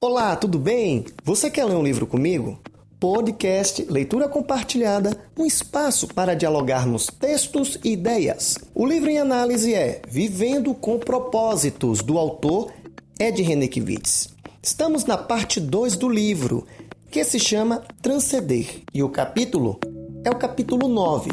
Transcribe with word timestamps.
Olá, 0.00 0.36
tudo 0.36 0.60
bem? 0.60 1.04
Você 1.24 1.50
quer 1.50 1.64
ler 1.64 1.74
um 1.74 1.82
livro 1.82 2.06
comigo? 2.06 2.60
Podcast 3.00 3.84
Leitura 3.90 4.28
Compartilhada, 4.28 5.20
um 5.36 5.44
espaço 5.44 6.06
para 6.06 6.34
dialogarmos 6.34 7.08
textos 7.08 7.76
e 7.82 7.94
ideias. 7.94 8.56
O 8.72 8.86
livro 8.86 9.10
em 9.10 9.18
análise 9.18 9.74
é 9.74 10.00
Vivendo 10.06 10.72
com 10.72 11.00
Propósitos, 11.00 12.00
do 12.00 12.16
autor 12.16 12.72
Ed 13.18 13.42
Renekiewicz. 13.42 14.36
Estamos 14.62 15.04
na 15.04 15.18
parte 15.18 15.58
2 15.58 15.96
do 15.96 16.08
livro, 16.08 16.64
que 17.10 17.24
se 17.24 17.40
chama 17.40 17.82
Transcender, 18.00 18.82
e 18.94 19.02
o 19.02 19.08
capítulo 19.08 19.80
é 20.24 20.30
o 20.30 20.36
capítulo 20.36 20.86
9, 20.86 21.32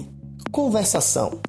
Conversação. 0.51 1.39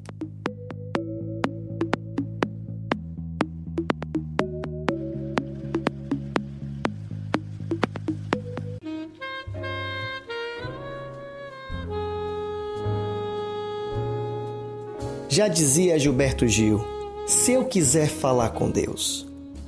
Já 15.37 15.47
dizia 15.47 15.99
Gilberto 15.99 16.47
Gil: 16.47 16.83
se 17.27 17.51
eu 17.51 17.65
quiser 17.65 18.09
falar 18.09 18.49
com 18.53 18.71
Deus, 18.71 19.27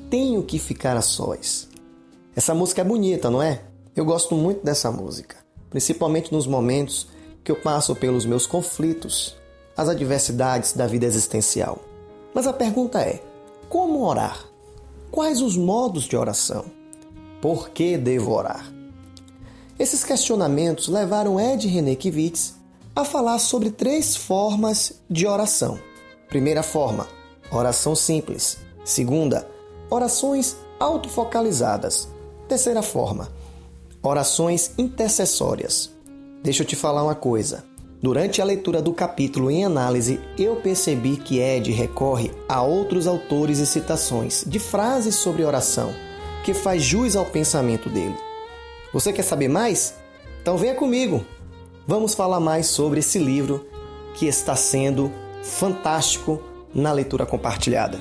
tenho 0.10 0.42
que 0.42 0.58
ficar 0.58 0.98
a 0.98 1.02
sós. 1.04 1.70
Essa 2.36 2.56
música 2.56 2.82
é 2.82 2.84
bonita, 2.84 3.30
não 3.30 3.40
é? 3.40 3.62
Eu 3.96 4.04
gosto 4.04 4.34
muito 4.34 4.66
dessa 4.66 4.90
música, 4.90 5.36
principalmente 5.70 6.34
nos 6.34 6.48
momentos 6.48 7.08
que 7.44 7.52
eu 7.52 7.56
passo 7.56 7.96
pelos 7.96 8.26
meus 8.26 8.48
conflitos, 8.48 9.38
as 9.78 9.88
adversidades 9.88 10.74
da 10.74 10.88
vida 10.88 11.06
existencial. 11.06 11.78
Mas 12.34 12.48
a 12.48 12.54
pergunta 12.54 13.02
é: 13.02 13.22
como 13.70 14.08
orar? 14.08 14.44
Quais 15.12 15.40
os 15.40 15.56
modos 15.56 16.06
de 16.06 16.18
oração? 16.18 16.66
Por 17.40 17.70
que 17.70 17.96
devo 17.96 18.32
orar? 18.32 18.74
Esses 19.78 20.04
questionamentos 20.04 20.88
levaram 20.88 21.40
Ed 21.40 21.68
Renekiewicz 21.68 22.56
a 22.96 23.06
falar 23.06 23.40
sobre 23.40 23.72
três 23.72 24.16
formas 24.16 24.94
de 25.10 25.28
oração. 25.28 25.80
Primeira 26.28 26.64
forma, 26.64 27.08
oração 27.52 27.96
simples. 27.96 28.58
Segunda, 28.84 29.48
orações 29.90 30.56
autofocalizadas. 30.80 32.10
Terceira 32.48 32.82
forma, 32.82 33.30
orações 34.02 34.72
intercessórias. 34.78 35.92
Deixa 36.44 36.64
eu 36.64 36.68
te 36.68 36.76
falar 36.76 37.04
uma 37.04 37.16
coisa. 37.16 37.64
Durante 38.02 38.42
a 38.42 38.46
leitura 38.46 38.82
do 38.82 38.94
capítulo 38.94 39.52
em 39.52 39.66
análise, 39.66 40.22
eu 40.38 40.56
percebi 40.56 41.18
que 41.18 41.40
Ed 41.40 41.70
recorre 41.72 42.32
a 42.48 42.62
outros 42.62 43.08
autores 43.08 43.60
e 43.60 43.66
citações 43.66 44.46
de 44.48 44.58
frases 44.58 45.16
sobre 45.16 45.44
oração 45.44 45.94
que 46.44 46.54
faz 46.54 46.82
jus 46.82 47.16
ao 47.16 47.26
pensamento 47.26 47.90
dele. 47.90 48.16
Você 48.94 49.12
quer 49.12 49.24
saber 49.24 49.50
mais? 49.50 49.96
Então 50.42 50.58
venha 50.58 50.76
comigo 50.76 51.26
vamos 51.90 52.14
falar 52.14 52.40
mais 52.40 52.68
sobre 52.68 53.00
esse 53.00 53.18
livro 53.18 53.66
que 54.14 54.28
está 54.28 54.56
sendo 54.56 55.12
fantástico 55.42 56.40
na 56.72 56.92
leitura 56.92 57.26
compartilhada. 57.26 57.98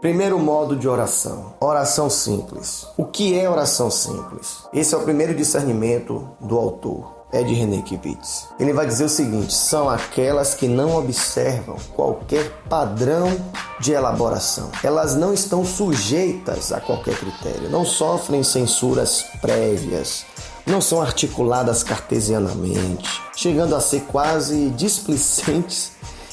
Primeiro 0.00 0.38
modo 0.38 0.74
de 0.74 0.88
oração, 0.88 1.52
oração 1.60 2.08
simples. 2.08 2.86
O 2.96 3.04
que 3.04 3.38
é 3.38 3.48
oração 3.48 3.90
simples? 3.90 4.64
Esse 4.72 4.94
é 4.94 4.98
o 4.98 5.02
primeiro 5.02 5.34
discernimento 5.34 6.30
do 6.40 6.56
autor 6.56 7.21
é 7.32 7.42
de 7.42 7.54
René 7.54 7.80
Kivitz. 7.80 8.48
Ele 8.60 8.72
vai 8.72 8.86
dizer 8.86 9.04
o 9.04 9.08
seguinte: 9.08 9.54
são 9.54 9.88
aquelas 9.88 10.54
que 10.54 10.68
não 10.68 10.96
observam 10.96 11.76
qualquer 11.94 12.50
padrão 12.68 13.34
de 13.80 13.92
elaboração. 13.92 14.70
Elas 14.84 15.16
não 15.16 15.32
estão 15.32 15.64
sujeitas 15.64 16.72
a 16.72 16.80
qualquer 16.80 17.16
critério, 17.16 17.70
não 17.70 17.84
sofrem 17.84 18.42
censuras 18.42 19.24
prévias, 19.40 20.24
não 20.66 20.80
são 20.80 21.00
articuladas 21.00 21.82
cartesianamente, 21.82 23.20
chegando 23.34 23.74
a 23.74 23.80
ser 23.80 24.02
quase 24.02 24.68
displicentes 24.70 25.92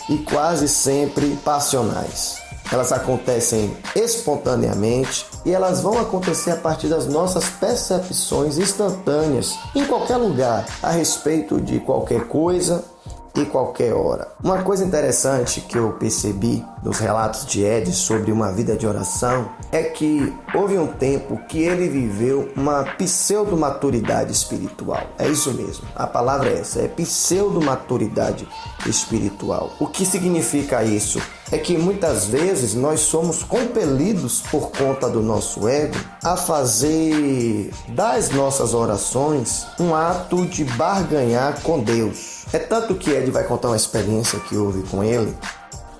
e 0.09 0.17
quase 0.17 0.67
sempre 0.67 1.35
passionais. 1.43 2.38
Elas 2.71 2.91
acontecem 2.91 3.75
espontaneamente 3.95 5.25
e 5.45 5.51
elas 5.51 5.81
vão 5.81 5.99
acontecer 5.99 6.51
a 6.51 6.55
partir 6.55 6.87
das 6.87 7.07
nossas 7.07 7.45
percepções 7.49 8.57
instantâneas 8.57 9.57
em 9.75 9.85
qualquer 9.85 10.17
lugar 10.17 10.65
a 10.81 10.91
respeito 10.91 11.59
de 11.59 11.79
qualquer 11.79 12.27
coisa 12.27 12.83
e 13.35 13.45
qualquer 13.45 13.93
hora. 13.93 14.27
Uma 14.43 14.61
coisa 14.63 14.83
interessante 14.83 15.61
que 15.61 15.77
eu 15.77 15.93
percebi 15.93 16.65
nos 16.83 16.99
relatos 16.99 17.45
de 17.45 17.63
Ed 17.63 17.91
sobre 17.93 18.31
uma 18.31 18.51
vida 18.51 18.75
de 18.75 18.87
oração 18.87 19.49
é 19.71 19.83
que 19.83 20.33
houve 20.53 20.77
um 20.77 20.87
tempo 20.87 21.37
que 21.47 21.59
ele 21.59 21.87
viveu 21.87 22.51
uma 22.55 22.83
pseudo-maturidade 22.83 24.31
espiritual. 24.31 25.03
É 25.17 25.27
isso 25.27 25.53
mesmo, 25.53 25.85
a 25.95 26.07
palavra 26.07 26.49
é 26.49 26.59
essa, 26.59 26.79
é 26.81 26.87
pseudo-maturidade 26.87 28.47
espiritual. 28.85 29.71
O 29.79 29.87
que 29.87 30.05
significa 30.05 30.83
isso? 30.83 31.21
É 31.51 31.57
que 31.57 31.77
muitas 31.77 32.25
vezes 32.25 32.75
nós 32.75 32.99
somos 32.99 33.43
compelidos 33.43 34.41
por 34.51 34.69
conta 34.71 35.09
do 35.09 35.21
nosso 35.21 35.67
ego 35.67 35.97
a 36.23 36.37
fazer 36.37 37.71
das 37.87 38.29
nossas 38.29 38.73
orações 38.73 39.65
um 39.79 39.95
ato 39.95 40.45
de 40.45 40.63
barganhar 40.63 41.59
com 41.61 41.79
Deus. 41.79 42.45
É 42.53 42.59
tanto 42.59 42.95
que 42.95 43.09
Ed 43.09 43.31
vai 43.31 43.43
contar 43.43 43.69
uma 43.69 43.77
experiência 43.77 44.39
que 44.39 44.55
houve 44.55 44.83
com 44.83 45.03
ele 45.03 45.35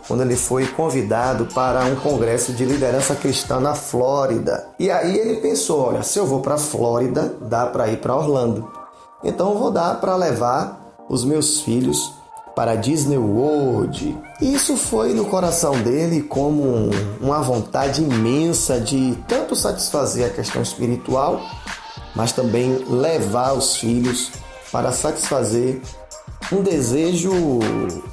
quando 0.10 0.22
ele 0.22 0.36
foi 0.36 0.66
convidado 0.66 1.46
para 1.54 1.86
um 1.86 1.96
congresso 1.96 2.52
de 2.52 2.66
liderança 2.66 3.14
cristã 3.14 3.60
na 3.60 3.76
Flórida. 3.76 4.68
E 4.80 4.90
aí 4.90 5.16
ele 5.16 5.36
pensou, 5.36 5.82
olha, 5.82 6.02
se 6.02 6.18
eu 6.18 6.26
vou 6.26 6.42
para 6.42 6.56
a 6.56 6.58
Flórida, 6.58 7.38
dá 7.42 7.68
para 7.68 7.88
ir 7.90 7.98
para 7.98 8.16
Orlando. 8.16 8.72
Então 9.24 9.56
vou 9.56 9.70
dar 9.70 10.02
para 10.02 10.16
levar 10.16 10.96
os 11.08 11.24
meus 11.24 11.62
filhos 11.62 12.12
para 12.56 12.74
Disney 12.74 13.20
World. 13.20 14.18
Isso 14.42 14.76
foi 14.78 15.14
no 15.14 15.26
coração 15.26 15.80
dele 15.80 16.24
como 16.24 16.90
uma 17.22 17.40
vontade 17.44 18.02
imensa 18.02 18.80
de 18.80 19.16
tanto 19.28 19.56
satisfazer 19.56 20.26
a 20.26 20.30
questão 20.32 20.64
espiritual, 20.64 21.40
mas 22.16 22.32
também 22.32 22.84
levar 22.90 23.54
os 23.54 23.76
filhos 23.76 24.32
para 24.72 24.92
satisfazer 24.92 25.80
um 26.52 26.62
desejo 26.62 27.32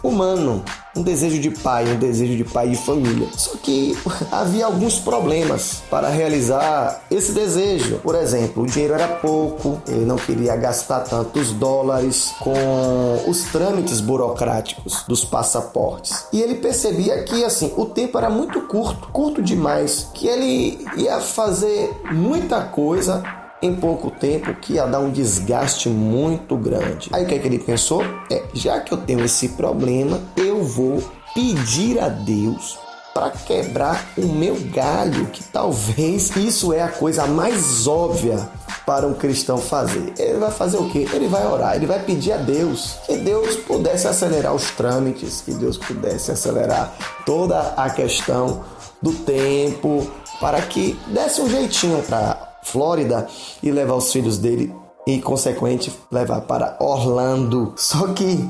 humano, 0.02 0.62
um 0.94 1.02
desejo 1.02 1.38
de 1.38 1.50
pai, 1.50 1.86
um 1.90 1.98
desejo 1.98 2.36
de 2.36 2.44
pai 2.44 2.70
e 2.70 2.76
família. 2.76 3.28
Só 3.36 3.56
que 3.56 3.96
havia 4.30 4.66
alguns 4.66 4.98
problemas 4.98 5.82
para 5.90 6.08
realizar 6.08 7.02
esse 7.10 7.32
desejo. 7.32 7.98
Por 7.98 8.14
exemplo, 8.14 8.62
o 8.62 8.66
dinheiro 8.66 8.94
era 8.94 9.08
pouco, 9.08 9.80
ele 9.86 10.04
não 10.04 10.16
queria 10.16 10.56
gastar 10.56 11.00
tantos 11.00 11.52
dólares 11.52 12.34
com 12.40 13.24
os 13.26 13.44
trâmites 13.44 14.00
burocráticos 14.00 15.04
dos 15.06 15.24
passaportes. 15.24 16.26
E 16.32 16.40
ele 16.40 16.56
percebia 16.56 17.22
que 17.24 17.44
assim, 17.44 17.72
o 17.76 17.86
tempo 17.86 18.16
era 18.18 18.30
muito 18.30 18.62
curto, 18.62 19.08
curto 19.08 19.42
demais, 19.42 20.08
que 20.14 20.26
ele 20.26 20.86
ia 20.96 21.20
fazer 21.20 21.90
muita 22.10 22.62
coisa 22.62 23.22
em 23.66 23.74
pouco 23.76 24.10
tempo 24.10 24.54
que 24.54 24.74
ia 24.74 24.86
dar 24.86 25.00
um 25.00 25.10
desgaste 25.10 25.88
muito 25.88 26.56
grande. 26.56 27.10
Aí 27.12 27.24
o 27.24 27.26
que, 27.26 27.34
é 27.34 27.38
que 27.38 27.46
ele 27.46 27.58
pensou? 27.58 28.02
É, 28.30 28.42
já 28.54 28.80
que 28.80 28.92
eu 28.92 28.98
tenho 28.98 29.24
esse 29.24 29.50
problema, 29.50 30.20
eu 30.36 30.62
vou 30.62 31.02
pedir 31.34 31.98
a 31.98 32.08
Deus 32.08 32.78
para 33.12 33.30
quebrar 33.30 34.04
o 34.18 34.26
meu 34.26 34.56
galho, 34.72 35.26
que 35.26 35.42
talvez 35.42 36.36
isso 36.36 36.72
é 36.72 36.82
a 36.82 36.88
coisa 36.88 37.26
mais 37.26 37.86
óbvia 37.86 38.46
para 38.84 39.06
um 39.06 39.14
cristão 39.14 39.58
fazer. 39.58 40.12
Ele 40.18 40.38
vai 40.38 40.50
fazer 40.50 40.76
o 40.76 40.88
quê? 40.90 41.08
Ele 41.12 41.26
vai 41.26 41.46
orar, 41.46 41.74
ele 41.74 41.86
vai 41.86 41.98
pedir 41.98 42.32
a 42.32 42.36
Deus 42.36 42.96
que 43.06 43.16
Deus 43.16 43.56
pudesse 43.56 44.06
acelerar 44.06 44.54
os 44.54 44.70
trâmites, 44.70 45.40
que 45.40 45.52
Deus 45.54 45.78
pudesse 45.78 46.30
acelerar 46.30 46.92
toda 47.24 47.58
a 47.76 47.90
questão 47.90 48.64
do 49.02 49.12
tempo, 49.12 50.06
para 50.40 50.60
que 50.60 50.98
desse 51.08 51.40
um 51.40 51.48
jeitinho 51.48 52.02
para 52.02 52.45
Flórida 52.66 53.28
e 53.62 53.70
levar 53.70 53.94
os 53.94 54.10
filhos 54.10 54.38
dele 54.38 54.74
e, 55.06 55.20
consequente, 55.20 55.92
levar 56.10 56.40
para 56.42 56.76
Orlando. 56.80 57.72
Só 57.76 58.08
que 58.08 58.44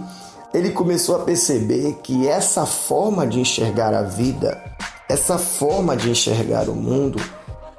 ele 0.54 0.70
começou 0.70 1.16
a 1.16 1.18
perceber 1.18 1.98
que 2.02 2.26
essa 2.26 2.64
forma 2.64 3.26
de 3.26 3.40
enxergar 3.40 3.92
a 3.92 4.00
vida, 4.00 4.58
essa 5.06 5.36
forma 5.36 5.94
de 5.94 6.08
enxergar 6.08 6.70
o 6.70 6.74
mundo, 6.74 7.20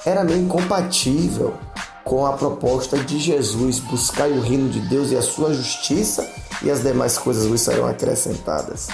era 0.06 0.24
meio 0.24 0.44
incompatível 0.44 1.56
com 2.04 2.24
a 2.24 2.34
proposta 2.34 3.00
de 3.00 3.18
Jesus: 3.18 3.80
buscar 3.80 4.30
o 4.30 4.40
reino 4.40 4.70
de 4.70 4.80
Deus 4.82 5.12
e 5.12 5.18
a 5.18 5.24
sua 5.24 5.52
justiça, 5.56 6.30
e 6.62 6.70
as 6.70 6.84
demais 6.84 7.18
coisas 7.18 7.46
lhe 7.48 7.58
serão 7.58 7.88
acrescentadas. 7.88 8.90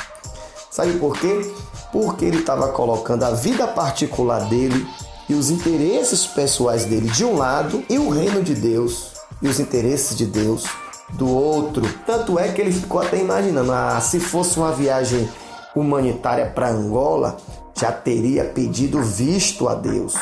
Sabe 0.71 0.93
por 0.93 1.19
quê? 1.19 1.53
Porque 1.91 2.23
ele 2.23 2.39
estava 2.39 2.69
colocando 2.69 3.23
a 3.23 3.31
vida 3.31 3.67
particular 3.67 4.47
dele 4.47 4.87
e 5.29 5.33
os 5.33 5.49
interesses 5.49 6.25
pessoais 6.25 6.85
dele 6.85 7.09
de 7.09 7.23
um 7.23 7.37
lado 7.37 7.83
e 7.89 7.97
o 7.97 8.09
reino 8.09 8.43
de 8.43 8.53
Deus 8.53 9.13
e 9.41 9.47
os 9.47 9.59
interesses 9.59 10.17
de 10.17 10.25
Deus 10.25 10.65
do 11.11 11.29
outro. 11.29 11.87
Tanto 12.05 12.39
é 12.39 12.49
que 12.49 12.61
ele 12.61 12.71
ficou 12.71 13.01
até 13.01 13.17
imaginando, 13.17 13.71
ah, 13.71 13.99
se 14.01 14.19
fosse 14.19 14.57
uma 14.57 14.71
viagem 14.71 15.29
humanitária 15.75 16.45
para 16.45 16.69
Angola, 16.69 17.37
já 17.75 17.91
teria 17.91 18.45
pedido 18.45 19.01
visto 19.01 19.67
a 19.67 19.75
Deus. 19.75 20.15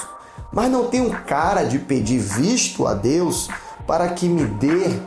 Mas 0.51 0.69
não 0.69 0.87
tem 0.87 1.01
um 1.01 1.09
cara 1.09 1.63
de 1.63 1.79
pedir 1.79 2.19
visto 2.19 2.85
a 2.85 2.93
Deus 2.93 3.47
para 3.87 4.09
que 4.09 4.27
me 4.27 4.45
dê 4.45 4.99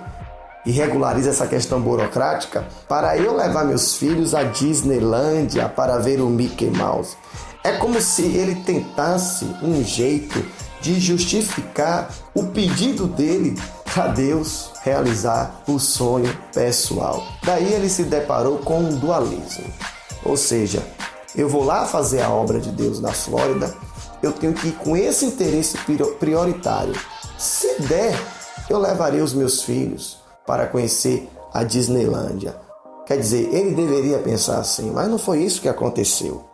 e 0.65 0.71
regularize 0.71 1.29
essa 1.29 1.47
questão 1.47 1.81
burocrática 1.81 2.67
para 2.89 3.17
eu 3.19 3.37
levar 3.37 3.65
meus 3.65 3.97
filhos 3.97 4.35
à 4.35 4.43
Disneylândia 4.43 5.69
para 5.69 5.99
ver 5.99 6.21
o 6.21 6.29
Mickey 6.29 6.71
Mouse. 6.71 7.17
É 7.65 7.73
como 7.73 7.99
se 7.99 8.23
ele 8.23 8.57
tentasse 8.57 9.47
um 9.63 9.83
jeito 9.83 10.45
de 10.83 11.01
justificar 11.01 12.13
o 12.35 12.49
pedido 12.49 13.07
dele 13.07 13.59
para 13.85 14.09
Deus 14.09 14.71
realizar 14.83 15.63
o 15.67 15.79
sonho 15.79 16.31
pessoal. 16.53 17.27
Daí 17.43 17.73
ele 17.73 17.89
se 17.89 18.03
deparou 18.03 18.59
com 18.59 18.81
um 18.81 18.99
dualismo. 18.99 19.65
Ou 20.23 20.37
seja, 20.37 20.87
eu 21.35 21.49
vou 21.49 21.65
lá 21.65 21.87
fazer 21.87 22.21
a 22.21 22.29
obra 22.29 22.61
de 22.61 22.71
Deus 22.71 23.01
na 23.01 23.13
Flórida, 23.13 23.75
eu 24.23 24.33
tenho 24.33 24.53
que 24.53 24.69
ir 24.69 24.73
com 24.73 24.95
esse 24.95 25.25
interesse 25.25 25.79
prioritário. 26.21 26.95
Se 27.39 27.81
der, 27.81 28.15
eu 28.69 28.79
levarei 28.79 29.23
os 29.23 29.33
meus 29.33 29.63
filhos 29.63 30.19
para 30.47 30.67
conhecer 30.67 31.31
a 31.53 31.65
Disneylândia. 31.65 32.57
Quer 33.07 33.19
dizer, 33.19 33.55
ele 33.55 33.75
deveria 33.75 34.19
pensar 34.19 34.59
assim, 34.59 34.91
mas 34.91 35.09
não 35.09 35.19
foi 35.19 35.43
isso 35.43 35.63
que 35.63 35.69
aconteceu. 35.69 36.45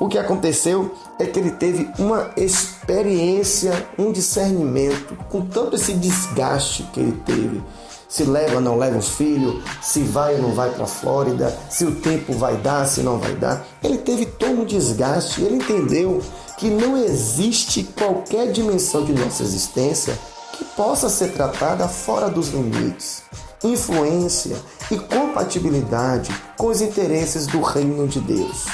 O 0.00 0.08
que 0.08 0.16
aconteceu 0.16 0.94
é 1.18 1.26
que 1.26 1.38
ele 1.38 1.50
teve 1.50 1.90
uma 1.98 2.30
experiência, 2.34 3.86
um 3.98 4.10
discernimento, 4.10 5.14
com 5.28 5.42
tanto 5.42 5.76
esse 5.76 5.92
desgaste 5.92 6.84
que 6.84 7.00
ele 7.00 7.20
teve. 7.26 7.62
Se 8.08 8.24
leva 8.24 8.54
ou 8.54 8.60
não 8.62 8.78
leva 8.78 8.96
o 8.96 9.02
filho, 9.02 9.62
se 9.82 10.00
vai 10.00 10.36
ou 10.36 10.40
não 10.40 10.52
vai 10.54 10.70
para 10.70 10.84
a 10.84 10.86
Flórida, 10.86 11.54
se 11.68 11.84
o 11.84 11.96
tempo 11.96 12.32
vai 12.32 12.56
dar, 12.56 12.86
se 12.86 13.02
não 13.02 13.18
vai 13.18 13.34
dar. 13.34 13.62
Ele 13.84 13.98
teve 13.98 14.24
todo 14.24 14.62
um 14.62 14.64
desgaste, 14.64 15.42
ele 15.42 15.56
entendeu 15.56 16.22
que 16.56 16.70
não 16.70 16.96
existe 16.96 17.84
qualquer 17.84 18.50
dimensão 18.50 19.04
de 19.04 19.12
nossa 19.12 19.42
existência 19.42 20.18
que 20.56 20.64
possa 20.64 21.10
ser 21.10 21.34
tratada 21.34 21.86
fora 21.86 22.30
dos 22.30 22.48
limites, 22.48 23.22
influência 23.62 24.56
e 24.90 24.96
compatibilidade 24.96 26.34
com 26.56 26.68
os 26.68 26.80
interesses 26.80 27.46
do 27.46 27.60
reino 27.60 28.08
de 28.08 28.18
Deus 28.18 28.64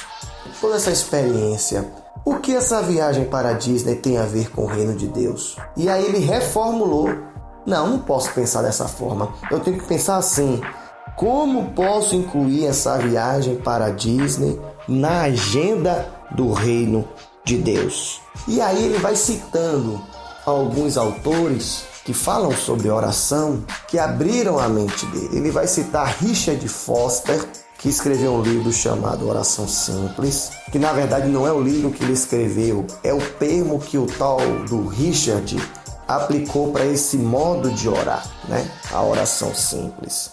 toda 0.67 0.77
essa 0.77 0.91
experiência, 0.91 1.89
o 2.25 2.37
que 2.37 2.53
essa 2.53 2.83
viagem 2.83 3.25
para 3.27 3.51
a 3.51 3.53
Disney 3.53 3.95
tem 3.95 4.19
a 4.19 4.25
ver 4.25 4.51
com 4.51 4.63
o 4.63 4.67
reino 4.67 4.97
de 4.97 5.07
Deus? 5.07 5.57
E 5.77 5.89
aí 5.89 6.05
ele 6.05 6.19
reformulou: 6.19 7.09
não, 7.65 7.87
não 7.91 7.99
posso 8.01 8.33
pensar 8.33 8.63
dessa 8.63 8.89
forma. 8.89 9.33
Eu 9.49 9.61
tenho 9.61 9.79
que 9.79 9.87
pensar 9.87 10.17
assim: 10.17 10.61
como 11.15 11.71
posso 11.71 12.17
incluir 12.17 12.67
essa 12.67 12.99
viagem 12.99 13.55
para 13.55 13.87
a 13.87 13.91
Disney 13.91 14.61
na 14.89 15.23
agenda 15.23 16.09
do 16.33 16.53
reino 16.53 17.07
de 17.45 17.59
Deus? 17.59 18.21
E 18.49 18.61
aí 18.61 18.87
ele 18.87 18.99
vai 18.99 19.15
citando 19.15 20.01
alguns 20.45 20.97
autores 20.97 21.85
que 22.05 22.13
falam 22.13 22.51
sobre 22.51 22.91
oração, 22.91 23.65
que 23.87 24.01
abriram 24.01 24.59
a 24.59 24.69
mente 24.69 25.07
dele. 25.07 25.31
Ele 25.33 25.51
vai 25.53 25.69
citar 25.69 26.17
Richard 26.21 26.67
Foster, 26.69 27.41
que 27.87 27.91
escreveu 27.91 28.33
um 28.33 28.43
livro 28.43 28.73
chamado 28.73 29.29
Oração 29.29 29.69
Simples, 29.69 30.51
que 30.73 30.79
na 30.79 30.93
verdade 30.93 31.29
não 31.29 31.47
é 31.47 31.53
o 31.53 31.61
livro 31.61 31.93
que 31.93 32.03
ele 32.03 32.15
escreveu, 32.15 32.85
é 33.05 33.15
o 33.15 33.21
termo 33.39 33.79
que 33.79 33.97
o 33.97 34.07
tal 34.07 34.39
do 34.69 34.89
Richard 34.89 35.57
aplicou 36.09 36.73
para 36.73 36.85
esse 36.85 37.17
modo 37.17 37.71
de 37.71 37.89
orar, 37.89 38.27
né? 38.49 38.69
A 38.91 39.05
oração 39.05 39.55
simples. 39.55 40.33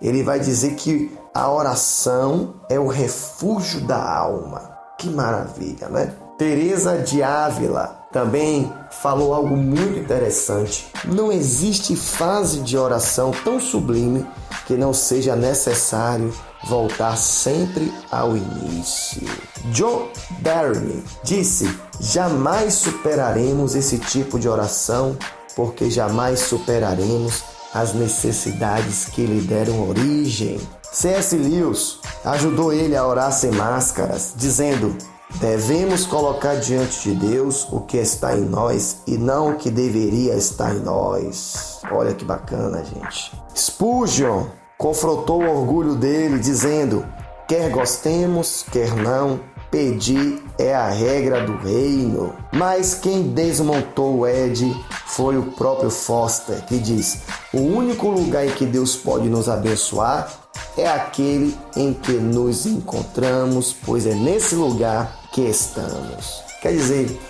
Ele 0.00 0.22
vai 0.22 0.38
dizer 0.38 0.76
que 0.76 1.10
a 1.34 1.50
oração 1.50 2.54
é 2.70 2.78
o 2.78 2.86
refúgio 2.86 3.80
da 3.80 4.00
alma. 4.00 4.78
Que 4.96 5.10
maravilha, 5.10 5.88
né? 5.88 6.14
Teresa 6.38 6.98
de 6.98 7.24
Ávila 7.24 8.06
também 8.12 8.72
falou 9.02 9.34
algo 9.34 9.56
muito 9.56 9.98
interessante. 9.98 10.86
Não 11.04 11.30
existe 11.30 11.96
fase 11.96 12.60
de 12.60 12.76
oração 12.76 13.32
tão 13.44 13.60
sublime 13.60 14.26
que 14.66 14.74
não 14.74 14.92
seja 14.92 15.36
necessário 15.36 16.32
voltar 16.66 17.16
sempre 17.16 17.92
ao 18.10 18.36
início. 18.36 19.28
John 19.66 20.08
Barry 20.40 21.02
disse: 21.22 21.68
jamais 22.00 22.74
superaremos 22.74 23.74
esse 23.74 23.98
tipo 23.98 24.38
de 24.38 24.48
oração, 24.48 25.16
porque 25.54 25.90
jamais 25.90 26.40
superaremos 26.40 27.42
as 27.72 27.92
necessidades 27.92 29.06
que 29.06 29.26
lhe 29.26 29.40
deram 29.40 29.88
origem. 29.88 30.60
C.S. 30.92 31.36
Lewis 31.36 31.98
ajudou 32.24 32.72
ele 32.72 32.96
a 32.96 33.04
orar 33.06 33.32
sem 33.32 33.50
máscaras, 33.50 34.32
dizendo: 34.36 34.96
Devemos 35.40 36.06
colocar 36.06 36.54
diante 36.54 37.10
de 37.10 37.14
Deus 37.14 37.66
o 37.70 37.80
que 37.80 37.96
está 37.96 38.36
em 38.36 38.44
nós 38.44 38.98
e 39.06 39.18
não 39.18 39.50
o 39.50 39.56
que 39.56 39.70
deveria 39.70 40.34
estar 40.34 40.74
em 40.74 40.80
nós. 40.80 41.80
Olha 41.90 42.14
que 42.14 42.24
bacana, 42.24 42.84
gente. 42.84 43.32
Spurgeon 43.54 44.46
confrontou 44.78 45.42
o 45.42 45.50
orgulho 45.50 45.96
dele, 45.96 46.38
dizendo: 46.38 47.04
quer 47.48 47.68
gostemos, 47.70 48.64
quer 48.70 48.94
não, 48.94 49.40
pedir 49.70 50.42
é 50.56 50.72
a 50.72 50.88
regra 50.88 51.44
do 51.44 51.56
reino. 51.56 52.32
Mas 52.52 52.94
quem 52.94 53.24
desmontou 53.24 54.20
o 54.20 54.26
Ed 54.26 54.72
foi 55.06 55.36
o 55.36 55.52
próprio 55.52 55.90
Foster, 55.90 56.64
que 56.64 56.78
diz: 56.78 57.22
o 57.52 57.58
único 57.58 58.08
lugar 58.08 58.46
em 58.46 58.52
que 58.52 58.64
Deus 58.64 58.94
pode 58.94 59.28
nos 59.28 59.48
abençoar 59.48 60.30
é 60.76 60.88
aquele 60.88 61.56
em 61.76 61.92
que 61.92 62.12
nos 62.12 62.66
encontramos, 62.66 63.74
pois 63.84 64.06
é 64.06 64.14
nesse 64.14 64.54
lugar 64.54 65.23
que 65.34 65.40
estamos. 65.42 66.44
Quer 66.62 66.72
dizer, 66.72 67.20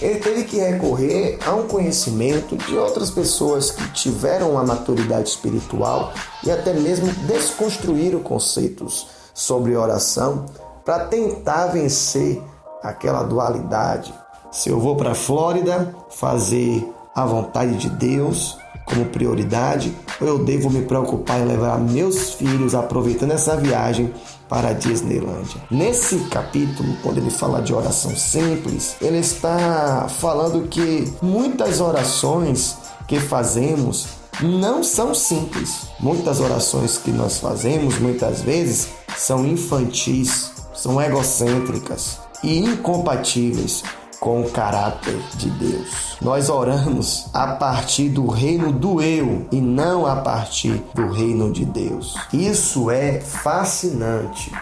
ele 0.00 0.20
teve 0.20 0.44
que 0.44 0.58
recorrer 0.58 1.40
a 1.44 1.52
um 1.56 1.66
conhecimento 1.66 2.56
de 2.56 2.76
outras 2.76 3.10
pessoas 3.10 3.72
que 3.72 3.92
tiveram 3.92 4.52
uma 4.52 4.64
maturidade 4.64 5.28
espiritual 5.28 6.12
e 6.46 6.52
até 6.52 6.72
mesmo 6.72 7.12
desconstruíram 7.26 8.20
conceitos 8.20 9.08
sobre 9.34 9.74
oração 9.74 10.46
para 10.84 11.06
tentar 11.06 11.66
vencer 11.66 12.40
aquela 12.80 13.24
dualidade. 13.24 14.14
Se 14.52 14.70
eu 14.70 14.78
vou 14.78 14.94
para 14.94 15.10
a 15.10 15.16
Flórida 15.16 15.92
fazer 16.10 16.88
a 17.12 17.26
vontade 17.26 17.76
de 17.76 17.90
Deus 17.90 18.56
como 18.84 19.06
prioridade, 19.06 19.94
ou 20.20 20.28
eu 20.28 20.38
devo 20.38 20.70
me 20.70 20.82
preocupar 20.82 21.40
em 21.40 21.44
levar 21.44 21.76
meus 21.78 22.34
filhos 22.34 22.72
aproveitando 22.72 23.32
essa 23.32 23.56
viagem 23.56 24.14
para 24.48 24.70
a 24.70 24.72
Disneylandia. 24.72 25.62
Nesse 25.70 26.18
capítulo, 26.30 26.96
quando 27.02 27.18
ele 27.18 27.30
fala 27.30 27.60
de 27.60 27.74
oração 27.74 28.16
simples, 28.16 28.96
ele 29.00 29.18
está 29.18 30.08
falando 30.08 30.68
que 30.68 31.12
muitas 31.20 31.80
orações 31.80 32.76
que 33.06 33.20
fazemos 33.20 34.06
não 34.40 34.82
são 34.82 35.14
simples. 35.14 35.88
Muitas 36.00 36.40
orações 36.40 36.98
que 36.98 37.10
nós 37.10 37.38
fazemos, 37.38 37.98
muitas 37.98 38.42
vezes, 38.42 38.88
são 39.16 39.44
infantis, 39.44 40.52
são 40.74 41.00
egocêntricas 41.00 42.18
e 42.42 42.58
incompatíveis 42.58 43.82
com 44.20 44.42
o 44.42 44.50
caráter 44.50 45.18
de 45.34 45.50
Deus. 45.50 46.16
Nós 46.20 46.48
oramos 46.48 47.28
a 47.32 47.48
partir 47.48 48.08
do 48.08 48.26
reino 48.26 48.72
do 48.72 49.00
eu 49.00 49.46
e 49.52 49.60
não 49.60 50.06
a 50.06 50.16
partir 50.16 50.82
do 50.94 51.08
reino 51.10 51.52
de 51.52 51.64
Deus. 51.64 52.16
Isso 52.32 52.90
é 52.90 53.20
fascinante, 53.20 54.52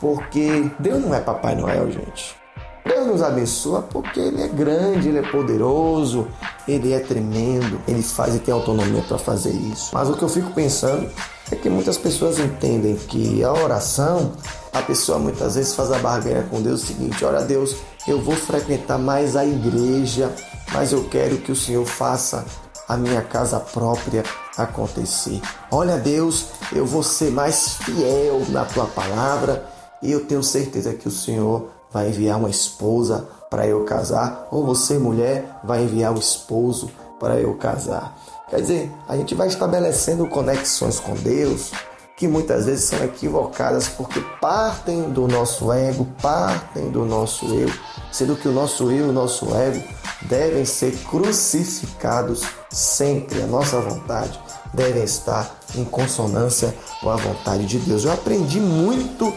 porque 0.00 0.70
Deus 0.78 1.02
não 1.02 1.14
é 1.14 1.20
Papai 1.20 1.54
Noel, 1.54 1.90
gente. 1.90 2.36
Deus 2.84 3.06
nos 3.06 3.22
abençoa 3.22 3.80
porque 3.80 4.20
Ele 4.20 4.42
é 4.42 4.48
grande, 4.48 5.08
Ele 5.08 5.18
é 5.18 5.30
poderoso, 5.30 6.28
Ele 6.68 6.92
é 6.92 7.00
tremendo, 7.00 7.80
Ele 7.88 8.02
faz 8.02 8.34
e 8.34 8.38
tem 8.38 8.52
autonomia 8.52 9.02
para 9.02 9.16
fazer 9.16 9.52
isso. 9.52 9.90
Mas 9.94 10.08
o 10.10 10.14
que 10.14 10.22
eu 10.22 10.28
fico 10.28 10.50
pensando 10.52 11.10
é 11.50 11.56
que 11.56 11.70
muitas 11.70 11.96
pessoas 11.96 12.38
entendem 12.38 12.94
que 12.94 13.42
a 13.42 13.52
oração, 13.52 14.32
a 14.72 14.82
pessoa 14.82 15.18
muitas 15.18 15.54
vezes 15.54 15.74
faz 15.74 15.90
a 15.92 15.98
barganha 15.98 16.42
com 16.50 16.60
Deus 16.60 16.82
o 16.82 16.86
seguinte: 16.86 17.24
olha, 17.24 17.40
Deus, 17.40 17.76
eu 18.06 18.20
vou 18.20 18.36
frequentar 18.36 18.98
mais 18.98 19.36
a 19.36 19.44
igreja, 19.44 20.30
mas 20.72 20.92
eu 20.92 21.04
quero 21.08 21.38
que 21.38 21.52
o 21.52 21.56
Senhor 21.56 21.84
faça 21.84 22.44
a 22.88 22.96
minha 22.96 23.22
casa 23.22 23.58
própria 23.58 24.22
acontecer. 24.56 25.40
Olha, 25.70 25.96
Deus, 25.96 26.46
eu 26.72 26.84
vou 26.84 27.02
ser 27.02 27.30
mais 27.30 27.74
fiel 27.78 28.42
na 28.50 28.64
tua 28.64 28.86
palavra 28.86 29.66
e 30.02 30.12
eu 30.12 30.26
tenho 30.26 30.42
certeza 30.42 30.92
que 30.92 31.08
o 31.08 31.10
Senhor 31.10 31.70
vai 31.90 32.08
enviar 32.08 32.38
uma 32.38 32.50
esposa 32.50 33.26
para 33.48 33.66
eu 33.66 33.84
casar, 33.84 34.48
ou 34.50 34.66
você, 34.66 34.98
mulher, 34.98 35.60
vai 35.62 35.84
enviar 35.84 36.12
o 36.12 36.16
um 36.16 36.18
esposo 36.18 36.90
para 37.20 37.38
eu 37.40 37.54
casar. 37.54 38.16
Quer 38.50 38.60
dizer, 38.60 38.92
a 39.08 39.16
gente 39.16 39.34
vai 39.34 39.46
estabelecendo 39.46 40.26
conexões 40.26 40.98
com 40.98 41.14
Deus 41.14 41.70
que 42.16 42.28
muitas 42.28 42.66
vezes 42.66 42.84
são 42.84 43.02
equivocadas 43.04 43.88
porque 43.88 44.20
partem 44.40 45.10
do 45.10 45.26
nosso 45.26 45.72
ego, 45.72 46.06
partem 46.22 46.90
do 46.90 47.04
nosso 47.04 47.46
eu, 47.46 47.70
sendo 48.12 48.36
que 48.36 48.48
o 48.48 48.52
nosso 48.52 48.84
eu 48.90 49.06
e 49.06 49.08
o 49.08 49.12
nosso 49.12 49.54
ego 49.54 49.82
devem 50.22 50.64
ser 50.64 50.96
crucificados 51.04 52.44
sempre 52.70 53.42
a 53.42 53.46
nossa 53.46 53.80
vontade 53.80 54.38
deve 54.74 55.02
estar 55.02 55.58
em 55.74 55.84
consonância 55.84 56.74
com 57.00 57.10
a 57.10 57.16
vontade 57.16 57.64
de 57.64 57.78
Deus. 57.78 58.04
Eu 58.04 58.12
aprendi 58.12 58.60
muito 58.60 59.32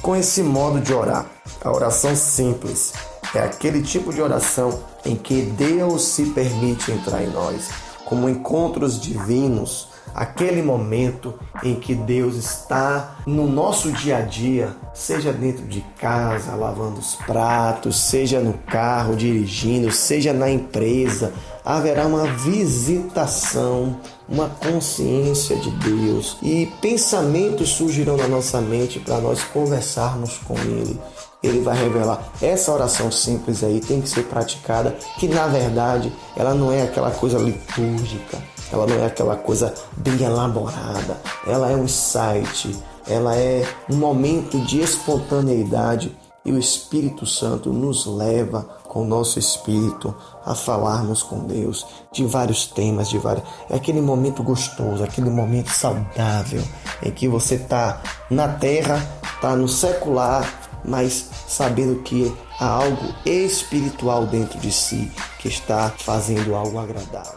com 0.00 0.14
esse 0.14 0.42
modo 0.42 0.80
de 0.80 0.94
orar. 0.94 1.26
A 1.62 1.70
oração 1.70 2.14
simples 2.14 2.92
é 3.34 3.40
aquele 3.40 3.82
tipo 3.82 4.12
de 4.12 4.22
oração 4.22 4.78
em 5.04 5.16
que 5.16 5.42
Deus 5.42 6.02
se 6.02 6.26
permite 6.26 6.92
entrar 6.92 7.22
em 7.22 7.30
nós, 7.30 7.68
como 8.04 8.28
encontros 8.28 9.00
divinos, 9.00 9.88
aquele 10.16 10.62
momento 10.62 11.34
em 11.62 11.74
que 11.74 11.94
Deus 11.94 12.36
está 12.36 13.18
no 13.26 13.46
nosso 13.46 13.92
dia 13.92 14.16
a 14.16 14.20
dia, 14.22 14.74
seja 14.94 15.30
dentro 15.30 15.66
de 15.66 15.82
casa, 16.00 16.54
lavando 16.54 16.98
os 16.98 17.16
pratos, 17.16 17.96
seja 17.96 18.40
no 18.40 18.54
carro 18.54 19.14
dirigindo, 19.14 19.92
seja 19.92 20.32
na 20.32 20.50
empresa, 20.50 21.34
haverá 21.62 22.06
uma 22.06 22.24
visitação, 22.28 24.00
uma 24.26 24.48
consciência 24.48 25.54
de 25.56 25.70
Deus 25.70 26.38
e 26.42 26.66
pensamentos 26.80 27.68
surgirão 27.68 28.16
na 28.16 28.26
nossa 28.26 28.58
mente 28.58 28.98
para 28.98 29.20
nós 29.20 29.44
conversarmos 29.44 30.38
com 30.38 30.54
Ele. 30.54 30.98
Ele 31.42 31.60
vai 31.60 31.76
revelar 31.76 32.32
essa 32.40 32.72
oração 32.72 33.12
simples 33.12 33.62
aí 33.62 33.80
tem 33.80 34.00
que 34.00 34.08
ser 34.08 34.24
praticada, 34.24 34.96
que 35.18 35.28
na 35.28 35.46
verdade 35.46 36.10
ela 36.34 36.54
não 36.54 36.72
é 36.72 36.82
aquela 36.82 37.10
coisa 37.10 37.38
litúrgica, 37.38 38.38
ela 38.72 38.86
não 38.86 38.96
é 38.96 39.06
aquela 39.06 39.36
coisa 39.36 39.72
bem 39.96 40.22
elaborada, 40.22 41.20
ela 41.46 41.70
é 41.70 41.76
um 41.76 41.84
insight, 41.84 42.76
ela 43.06 43.36
é 43.36 43.66
um 43.90 43.96
momento 43.96 44.58
de 44.60 44.80
espontaneidade 44.80 46.16
e 46.44 46.52
o 46.52 46.58
Espírito 46.58 47.26
Santo 47.26 47.72
nos 47.72 48.06
leva 48.06 48.62
com 48.84 49.02
o 49.02 49.04
nosso 49.04 49.38
espírito 49.38 50.14
a 50.44 50.54
falarmos 50.54 51.22
com 51.22 51.40
Deus 51.40 51.84
de 52.12 52.24
vários 52.24 52.66
temas, 52.66 53.10
de 53.10 53.18
vários. 53.18 53.44
É 53.68 53.74
aquele 53.74 54.00
momento 54.00 54.44
gostoso, 54.44 55.02
aquele 55.02 55.28
momento 55.28 55.70
saudável 55.70 56.62
em 57.02 57.10
que 57.10 57.26
você 57.26 57.56
está 57.56 58.00
na 58.30 58.46
terra, 58.46 59.04
está 59.34 59.56
no 59.56 59.68
secular, 59.68 60.48
mas 60.84 61.28
sabendo 61.48 62.00
que 62.02 62.32
há 62.60 62.66
algo 62.66 63.12
espiritual 63.24 64.24
dentro 64.24 64.58
de 64.60 64.70
si 64.70 65.10
que 65.40 65.48
está 65.48 65.92
fazendo 65.98 66.54
algo 66.54 66.78
agradável. 66.78 67.35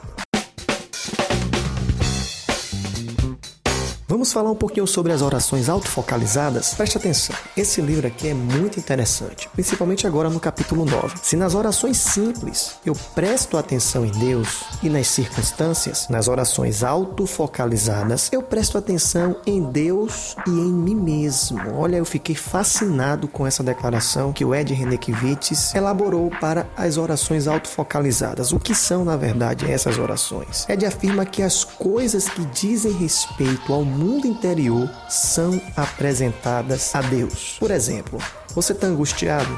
Vamos 4.10 4.34
falar 4.34 4.50
um 4.50 4.56
pouquinho 4.56 4.88
sobre 4.88 5.12
as 5.12 5.22
orações 5.22 5.70
autofocalizadas? 5.70 6.74
Preste 6.74 6.98
atenção, 6.98 7.36
esse 7.56 7.80
livro 7.80 8.08
aqui 8.08 8.30
é 8.30 8.34
muito 8.34 8.80
interessante, 8.80 9.48
principalmente 9.50 10.08
agora 10.08 10.32
no 10.32 10.40
capítulo 10.40 10.84
9. 10.84 11.20
Se 11.22 11.36
nas 11.36 11.54
orações 11.54 11.98
simples 11.98 12.74
eu 12.84 12.96
presto 13.14 13.56
atenção 13.56 14.04
em 14.04 14.10
Deus 14.10 14.64
e 14.82 14.90
nas 14.90 15.06
circunstâncias, 15.10 16.08
nas 16.10 16.28
orações 16.28 16.84
autofocalizadas, 16.84 18.30
eu 18.32 18.42
presto 18.42 18.80
atenção 18.80 19.36
em 19.46 19.62
Deus 19.62 20.36
e 20.48 20.50
em 20.50 20.74
mim 20.74 20.96
mesmo. 20.96 21.60
Olha, 21.76 21.98
eu 21.98 22.06
fiquei 22.06 22.34
fascinado 22.34 23.28
com 23.28 23.46
essa 23.46 23.62
declaração 23.62 24.34
que 24.34 24.44
o 24.44 24.56
Ed 24.56 24.74
Renekiewicz 24.74 25.76
elaborou 25.76 26.32
para 26.42 26.68
as 26.76 26.98
orações 26.98 27.48
autofocalizadas. 27.48 28.52
O 28.54 28.60
que 28.60 28.74
são, 28.74 29.06
na 29.06 29.16
verdade, 29.16 29.72
essas 29.72 30.00
orações? 30.00 30.68
Ed 30.68 30.84
afirma 30.84 31.28
que 31.28 31.44
as 31.44 31.64
coisas 31.64 32.28
que 32.28 32.44
dizem 32.46 32.92
respeito 32.94 33.72
ao 33.72 33.86
mundo 33.86 33.99
interior 34.28 34.90
são 35.10 35.62
apresentadas 35.76 36.94
a 36.96 37.02
Deus. 37.02 37.58
Por 37.60 37.72
exemplo, 37.72 38.20
você 38.54 38.74
está 38.74 38.88
angustiado? 38.88 39.58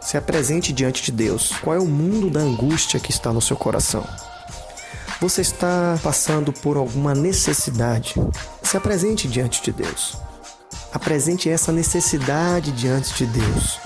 Se 0.00 0.16
apresente 0.16 0.72
diante 0.72 1.02
de 1.02 1.12
Deus. 1.12 1.52
Qual 1.62 1.74
é 1.74 1.78
o 1.78 1.86
mundo 1.86 2.30
da 2.30 2.40
angústia 2.40 3.00
que 3.00 3.10
está 3.10 3.32
no 3.32 3.40
seu 3.40 3.56
coração? 3.56 4.06
Você 5.20 5.40
está 5.40 5.98
passando 6.02 6.52
por 6.52 6.76
alguma 6.76 7.14
necessidade? 7.14 8.14
Se 8.62 8.76
apresente 8.76 9.26
diante 9.26 9.62
de 9.62 9.72
Deus. 9.72 10.16
Apresente 10.92 11.48
essa 11.48 11.72
necessidade 11.72 12.70
diante 12.72 13.14
de 13.14 13.26
Deus. 13.26 13.80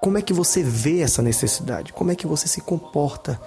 Como 0.00 0.18
é 0.18 0.22
que 0.22 0.34
você 0.34 0.62
vê 0.62 1.00
essa 1.00 1.22
necessidade? 1.22 1.92
Como 1.92 2.12
é 2.12 2.14
que 2.14 2.26
você 2.26 2.46
se 2.46 2.60
comporta 2.60 3.40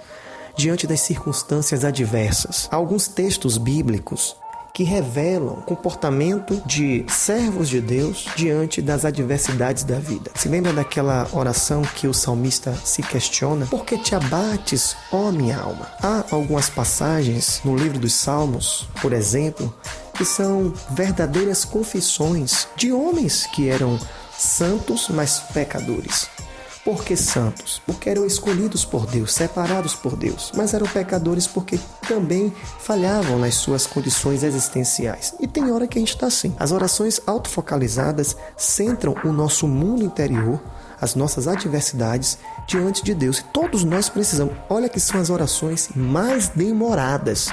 diante 0.56 0.88
das 0.88 1.00
circunstâncias 1.00 1.84
adversas? 1.84 2.68
Alguns 2.72 3.06
textos 3.06 3.56
bíblicos 3.56 4.34
que 4.78 4.84
revelam 4.84 5.56
comportamento 5.62 6.62
de 6.64 7.04
servos 7.08 7.68
de 7.68 7.80
Deus 7.80 8.28
diante 8.36 8.80
das 8.80 9.04
adversidades 9.04 9.82
da 9.82 9.98
vida. 9.98 10.30
Se 10.36 10.48
lembra 10.48 10.72
daquela 10.72 11.26
oração 11.32 11.82
que 11.82 12.06
o 12.06 12.14
salmista 12.14 12.72
se 12.84 13.02
questiona? 13.02 13.66
Por 13.66 13.84
que 13.84 13.98
te 13.98 14.14
abates, 14.14 14.96
ó 15.10 15.32
minha 15.32 15.58
alma? 15.58 15.88
Há 16.00 16.24
algumas 16.30 16.70
passagens 16.70 17.60
no 17.64 17.74
livro 17.76 17.98
dos 17.98 18.12
Salmos, 18.12 18.86
por 19.02 19.12
exemplo, 19.12 19.74
que 20.14 20.24
são 20.24 20.72
verdadeiras 20.90 21.64
confissões 21.64 22.68
de 22.76 22.92
homens 22.92 23.46
que 23.46 23.68
eram 23.68 23.98
santos, 24.38 25.08
mas 25.08 25.40
pecadores. 25.52 26.28
Por 26.88 27.04
que 27.04 27.14
santos? 27.16 27.82
Porque 27.84 28.08
eram 28.08 28.24
escolhidos 28.24 28.82
por 28.82 29.04
Deus, 29.04 29.34
separados 29.34 29.94
por 29.94 30.16
Deus, 30.16 30.50
mas 30.56 30.72
eram 30.72 30.86
pecadores 30.86 31.46
porque 31.46 31.78
também 32.08 32.50
falhavam 32.78 33.38
nas 33.38 33.56
suas 33.56 33.86
condições 33.86 34.42
existenciais. 34.42 35.34
E 35.38 35.46
tem 35.46 35.70
hora 35.70 35.86
que 35.86 35.98
a 35.98 36.00
gente 36.00 36.14
está 36.14 36.28
assim. 36.28 36.56
As 36.58 36.72
orações 36.72 37.20
autofocalizadas 37.26 38.34
centram 38.56 39.14
o 39.22 39.34
nosso 39.34 39.68
mundo 39.68 40.02
interior, 40.02 40.58
as 40.98 41.14
nossas 41.14 41.46
adversidades 41.46 42.38
diante 42.66 43.04
de 43.04 43.12
Deus. 43.12 43.40
E 43.40 43.44
todos 43.44 43.84
nós 43.84 44.08
precisamos. 44.08 44.54
Olha 44.70 44.88
que 44.88 44.98
são 44.98 45.20
as 45.20 45.28
orações 45.28 45.90
mais 45.94 46.48
demoradas. 46.48 47.50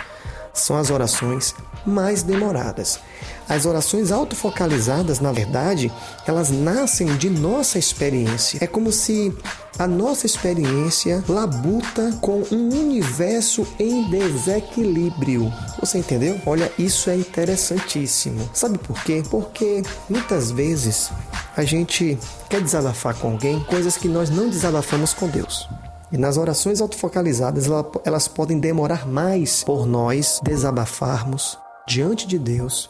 São 0.56 0.78
as 0.78 0.90
orações 0.90 1.54
mais 1.86 2.24
demoradas. 2.24 3.00
As 3.48 3.66
orações 3.66 4.12
autofocalizadas, 4.12 5.20
na 5.20 5.32
verdade, 5.32 5.92
elas 6.26 6.50
nascem 6.50 7.16
de 7.18 7.30
nossa 7.30 7.78
experiência. 7.78 8.58
É 8.62 8.66
como 8.66 8.92
se 8.92 9.32
a 9.78 9.88
nossa 9.88 10.26
experiência 10.26 11.24
labuta 11.28 12.18
com 12.22 12.44
um 12.52 12.70
universo 12.70 13.68
em 13.78 14.10
desequilíbrio. 14.10 15.54
Você 15.80 16.00
entendeu? 16.00 16.40
Olha, 16.46 16.72
isso 16.80 17.10
é 17.10 17.16
interessantíssimo. 17.16 18.50
Sabe 18.54 18.78
por 18.78 19.04
quê? 19.04 19.22
Porque 19.30 19.84
muitas 20.10 20.50
vezes 20.50 21.12
a 21.56 21.64
gente 21.64 22.18
quer 22.50 22.62
desabafar 22.62 23.16
com 23.16 23.32
alguém 23.32 23.60
coisas 23.66 23.98
que 23.98 24.08
nós 24.08 24.30
não 24.30 24.50
desabafamos 24.50 25.14
com 25.14 25.28
Deus. 25.28 25.68
E 26.16 26.18
nas 26.18 26.38
orações 26.38 26.80
autofocalizadas, 26.80 27.66
elas 28.06 28.26
podem 28.26 28.58
demorar 28.58 29.06
mais 29.06 29.66
por 29.66 29.86
nós 29.86 30.40
desabafarmos 30.42 31.60
diante 31.86 32.26
de 32.26 32.40
Deus 32.40 32.90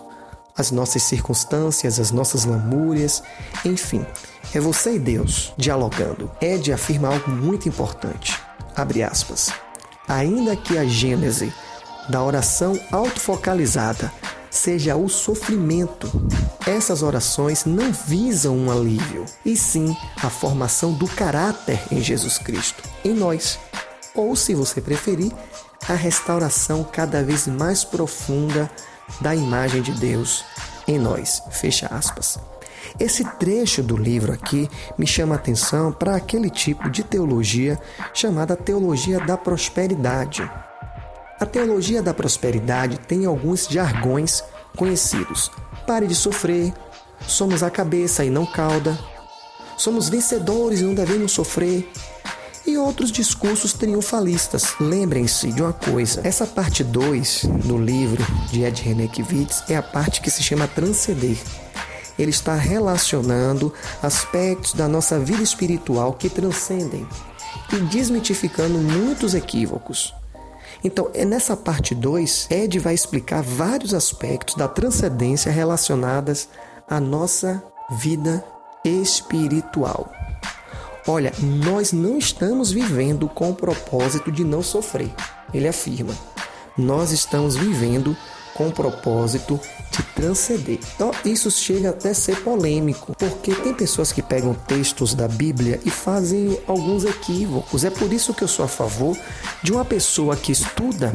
as 0.55 0.69
nossas 0.69 1.01
circunstâncias, 1.01 1.99
as 1.99 2.11
nossas 2.11 2.45
lamúrias, 2.45 3.23
enfim. 3.65 4.05
É 4.53 4.59
você 4.59 4.97
e 4.97 4.99
Deus 4.99 5.51
dialogando. 5.57 6.29
Ed 6.39 6.71
afirma 6.71 7.07
algo 7.07 7.31
muito 7.31 7.67
importante. 7.67 8.39
Abre 8.75 9.01
aspas. 9.01 9.51
Ainda 10.07 10.55
que 10.55 10.77
a 10.77 10.85
gênese 10.85 11.51
da 12.07 12.21
oração 12.21 12.79
autofocalizada 12.91 14.13
seja 14.55 14.95
o 14.95 15.09
sofrimento, 15.09 16.09
essas 16.65 17.03
orações 17.03 17.65
não 17.65 17.91
visam 17.91 18.57
um 18.57 18.71
alívio, 18.71 19.25
e 19.45 19.55
sim 19.55 19.95
a 20.23 20.29
formação 20.29 20.93
do 20.93 21.07
caráter 21.07 21.79
em 21.91 22.01
Jesus 22.01 22.37
Cristo, 22.37 22.81
em 23.03 23.13
nós. 23.13 23.59
Ou, 24.15 24.35
se 24.35 24.55
você 24.55 24.79
preferir, 24.79 25.31
a 25.87 25.93
restauração 25.93 26.83
cada 26.83 27.21
vez 27.21 27.47
mais 27.47 27.83
profunda 27.83 28.71
da 29.19 29.35
imagem 29.35 29.81
de 29.81 29.91
Deus 29.91 30.43
em 30.87 30.97
nós. 30.97 31.43
Fecha 31.51 31.87
aspas. 31.87 32.39
Esse 32.99 33.25
trecho 33.37 33.83
do 33.83 33.97
livro 33.97 34.31
aqui 34.31 34.69
me 34.97 35.05
chama 35.05 35.35
a 35.35 35.37
atenção 35.37 35.91
para 35.91 36.15
aquele 36.15 36.49
tipo 36.49 36.89
de 36.89 37.03
teologia 37.03 37.79
chamada 38.13 38.55
teologia 38.55 39.19
da 39.19 39.37
prosperidade. 39.37 40.49
A 41.37 41.45
teologia 41.45 42.01
da 42.01 42.13
prosperidade 42.13 42.97
tem 42.97 43.25
alguns 43.25 43.67
jargões 43.67 44.41
conhecidos. 44.77 45.51
Pare 45.85 46.07
de 46.07 46.15
sofrer, 46.15 46.73
somos 47.27 47.61
a 47.61 47.69
cabeça 47.69 48.23
e 48.23 48.29
não 48.29 48.45
cauda, 48.45 48.97
somos 49.77 50.07
vencedores 50.07 50.79
e 50.79 50.83
não 50.83 50.93
devemos 50.93 51.33
sofrer, 51.33 51.91
e 52.65 52.77
outros 52.77 53.11
discursos 53.11 53.73
triunfalistas. 53.73 54.75
Lembrem-se 54.79 55.51
de 55.51 55.61
uma 55.61 55.73
coisa: 55.73 56.21
essa 56.23 56.47
parte 56.47 56.85
2 56.85 57.43
do 57.65 57.77
livro 57.77 58.25
de 58.49 58.63
Ed 58.63 58.81
Renekiewicz 58.81 59.63
é 59.69 59.75
a 59.75 59.83
parte 59.83 60.21
que 60.21 60.31
se 60.31 60.41
chama 60.41 60.69
Transcender. 60.69 61.37
Ele 62.17 62.31
está 62.31 62.55
relacionando 62.55 63.73
aspectos 64.01 64.73
da 64.73 64.87
nossa 64.87 65.19
vida 65.19 65.43
espiritual 65.43 66.13
que 66.13 66.29
transcendem 66.29 67.05
e 67.73 67.75
desmitificando 67.81 68.77
muitos 68.77 69.33
equívocos. 69.33 70.13
Então, 70.85 71.09
é 71.15 71.25
nessa 71.25 71.57
parte 71.57 71.95
2, 71.95 72.47
Ed 72.51 72.77
vai 72.77 72.93
explicar 72.93 73.41
vários 73.41 73.91
aspectos 73.91 74.53
da 74.53 74.67
transcendência 74.67 75.51
relacionadas 75.51 76.47
à 76.87 76.99
nossa 76.99 77.63
vida 77.97 78.45
espiritual. 78.83 80.11
Olha, 81.07 81.33
nós 81.41 81.91
não 81.91 82.19
estamos 82.19 82.71
vivendo 82.71 83.27
com 83.27 83.49
o 83.49 83.55
propósito 83.55 84.31
de 84.31 84.43
não 84.43 84.61
sofrer, 84.61 85.11
ele 85.51 85.67
afirma. 85.67 86.13
nós 86.77 87.11
estamos 87.11 87.55
vivendo 87.55 88.15
com 88.55 88.69
o 88.69 88.71
propósito 88.71 89.59
de 89.91 90.01
transcender. 90.01 90.79
Então, 90.95 91.11
isso 91.23 91.51
chega 91.51 91.89
até 91.89 92.09
a 92.09 92.15
ser 92.15 92.41
polêmico, 92.41 93.15
porque 93.19 93.53
tem 93.53 93.73
pessoas 93.73 94.11
que 94.11 94.21
pegam 94.21 94.53
textos 94.53 95.13
da 95.13 95.27
Bíblia 95.27 95.79
e 95.85 95.91
fazem 95.91 96.57
alguns 96.65 97.03
equívocos. 97.03 97.83
É 97.83 97.89
por 97.89 98.11
isso 98.11 98.33
que 98.33 98.43
eu 98.43 98.47
sou 98.47 98.65
a 98.65 98.67
favor 98.67 99.15
de 99.61 99.73
uma 99.73 99.83
pessoa 99.83 100.37
que 100.37 100.53
estuda, 100.53 101.13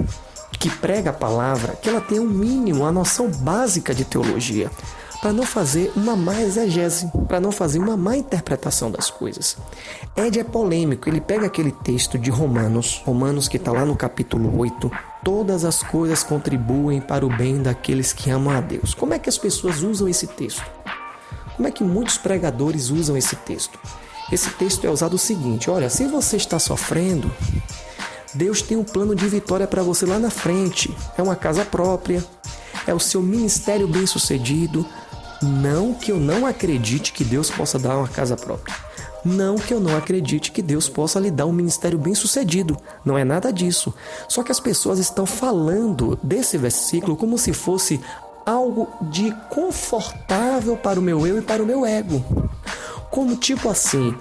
que 0.58 0.68
prega 0.68 1.10
a 1.10 1.14
palavra, 1.14 1.74
que 1.74 1.88
ela 1.88 2.00
tenha 2.00 2.20
um 2.20 2.28
mínimo, 2.28 2.82
uma 2.82 2.92
noção 2.92 3.28
básica 3.30 3.94
de 3.94 4.04
teologia 4.04 4.70
para 5.20 5.32
não 5.32 5.44
fazer 5.44 5.92
uma 5.94 6.16
má 6.16 6.40
exegese, 6.40 7.10
para 7.28 7.40
não 7.40 7.52
fazer 7.52 7.78
uma 7.78 7.96
má 7.96 8.16
interpretação 8.16 8.90
das 8.90 9.10
coisas. 9.10 9.56
Ed 10.16 10.38
é 10.38 10.44
polêmico, 10.44 11.08
ele 11.08 11.20
pega 11.20 11.46
aquele 11.46 11.70
texto 11.70 12.18
de 12.18 12.30
Romanos, 12.30 13.02
Romanos 13.04 13.46
que 13.46 13.58
está 13.58 13.70
lá 13.70 13.84
no 13.84 13.94
capítulo 13.94 14.58
8, 14.58 14.90
todas 15.24 15.64
as 15.64 15.82
coisas 15.82 16.22
contribuem 16.22 17.00
para 17.00 17.24
o 17.24 17.28
bem 17.28 17.62
daqueles 17.62 18.12
que 18.12 18.30
amam 18.30 18.54
a 18.54 18.60
Deus. 18.60 18.94
Como 18.94 19.14
é 19.14 19.18
que 19.18 19.28
as 19.28 19.38
pessoas 19.38 19.82
usam 19.82 20.08
esse 20.08 20.26
texto? 20.26 20.64
Como 21.56 21.68
é 21.68 21.70
que 21.70 21.84
muitos 21.84 22.16
pregadores 22.16 22.90
usam 22.90 23.16
esse 23.16 23.36
texto? 23.36 23.78
Esse 24.32 24.50
texto 24.50 24.86
é 24.86 24.90
usado 24.90 25.14
o 25.14 25.18
seguinte: 25.18 25.70
olha, 25.70 25.90
se 25.90 26.06
você 26.06 26.36
está 26.36 26.58
sofrendo, 26.58 27.30
Deus 28.32 28.62
tem 28.62 28.76
um 28.76 28.84
plano 28.84 29.14
de 29.14 29.26
vitória 29.28 29.66
para 29.66 29.82
você 29.82 30.06
lá 30.06 30.18
na 30.18 30.30
frente. 30.30 30.94
É 31.18 31.22
uma 31.22 31.36
casa 31.36 31.64
própria, 31.64 32.24
é 32.86 32.94
o 32.94 33.00
seu 33.00 33.20
ministério 33.20 33.88
bem 33.88 34.06
sucedido, 34.06 34.86
não 35.42 35.92
que 35.92 36.12
eu 36.12 36.18
não 36.18 36.46
acredite 36.46 37.12
que 37.12 37.24
Deus 37.24 37.50
possa 37.50 37.78
dar 37.78 37.96
uma 37.96 38.08
casa 38.08 38.36
própria. 38.36 38.74
Não 39.24 39.56
que 39.56 39.74
eu 39.74 39.80
não 39.80 39.96
acredite 39.96 40.50
que 40.50 40.62
Deus 40.62 40.88
possa 40.88 41.20
lhe 41.20 41.30
dar 41.30 41.46
um 41.46 41.52
ministério 41.52 41.98
bem 41.98 42.14
sucedido. 42.14 42.76
Não 43.04 43.18
é 43.18 43.24
nada 43.24 43.52
disso. 43.52 43.92
Só 44.28 44.42
que 44.42 44.52
as 44.52 44.60
pessoas 44.60 44.98
estão 44.98 45.26
falando 45.26 46.18
desse 46.22 46.56
versículo 46.56 47.16
como 47.16 47.36
se 47.38 47.52
fosse 47.52 48.00
algo 48.46 48.88
de 49.02 49.34
confortável 49.50 50.76
para 50.76 50.98
o 50.98 51.02
meu 51.02 51.26
eu 51.26 51.38
e 51.38 51.42
para 51.42 51.62
o 51.62 51.66
meu 51.66 51.84
ego. 51.84 52.24
Como 53.10 53.36
tipo 53.36 53.68
assim, 53.68 54.14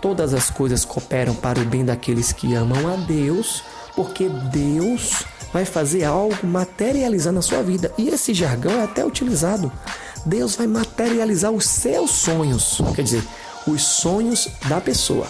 todas 0.00 0.34
as 0.34 0.50
coisas 0.50 0.84
cooperam 0.84 1.34
para 1.34 1.60
o 1.60 1.64
bem 1.64 1.84
daqueles 1.84 2.32
que 2.32 2.54
amam 2.54 2.92
a 2.92 2.96
Deus, 2.96 3.62
porque 3.96 4.28
Deus 4.28 5.24
vai 5.52 5.64
fazer 5.64 6.04
algo 6.04 6.46
materializar 6.46 7.32
na 7.32 7.42
sua 7.42 7.62
vida. 7.62 7.92
E 7.96 8.08
esse 8.08 8.34
jargão 8.34 8.72
é 8.72 8.84
até 8.84 9.04
utilizado 9.04 9.72
Deus 10.24 10.54
vai 10.54 10.66
materializar 10.66 11.50
os 11.50 11.66
seus 11.66 12.10
sonhos, 12.10 12.80
quer 12.94 13.02
dizer, 13.02 13.24
os 13.66 13.82
sonhos 13.82 14.48
da 14.68 14.80
pessoa. 14.80 15.26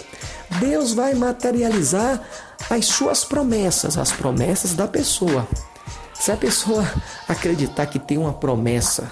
Deus 0.59 0.93
vai 0.93 1.13
materializar 1.13 2.21
as 2.69 2.85
suas 2.85 3.23
promessas, 3.23 3.97
as 3.97 4.11
promessas 4.11 4.73
da 4.73 4.87
pessoa. 4.87 5.47
Se 6.13 6.31
a 6.31 6.37
pessoa 6.37 6.85
acreditar 7.27 7.85
que 7.87 7.99
tem 7.99 8.17
uma 8.17 8.33
promessa 8.33 9.11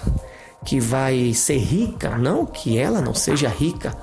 que 0.64 0.78
vai 0.80 1.34
ser 1.34 1.58
rica, 1.58 2.16
não 2.16 2.46
que 2.46 2.78
ela 2.78 3.00
não 3.00 3.14
seja 3.14 3.48
rica, 3.48 3.96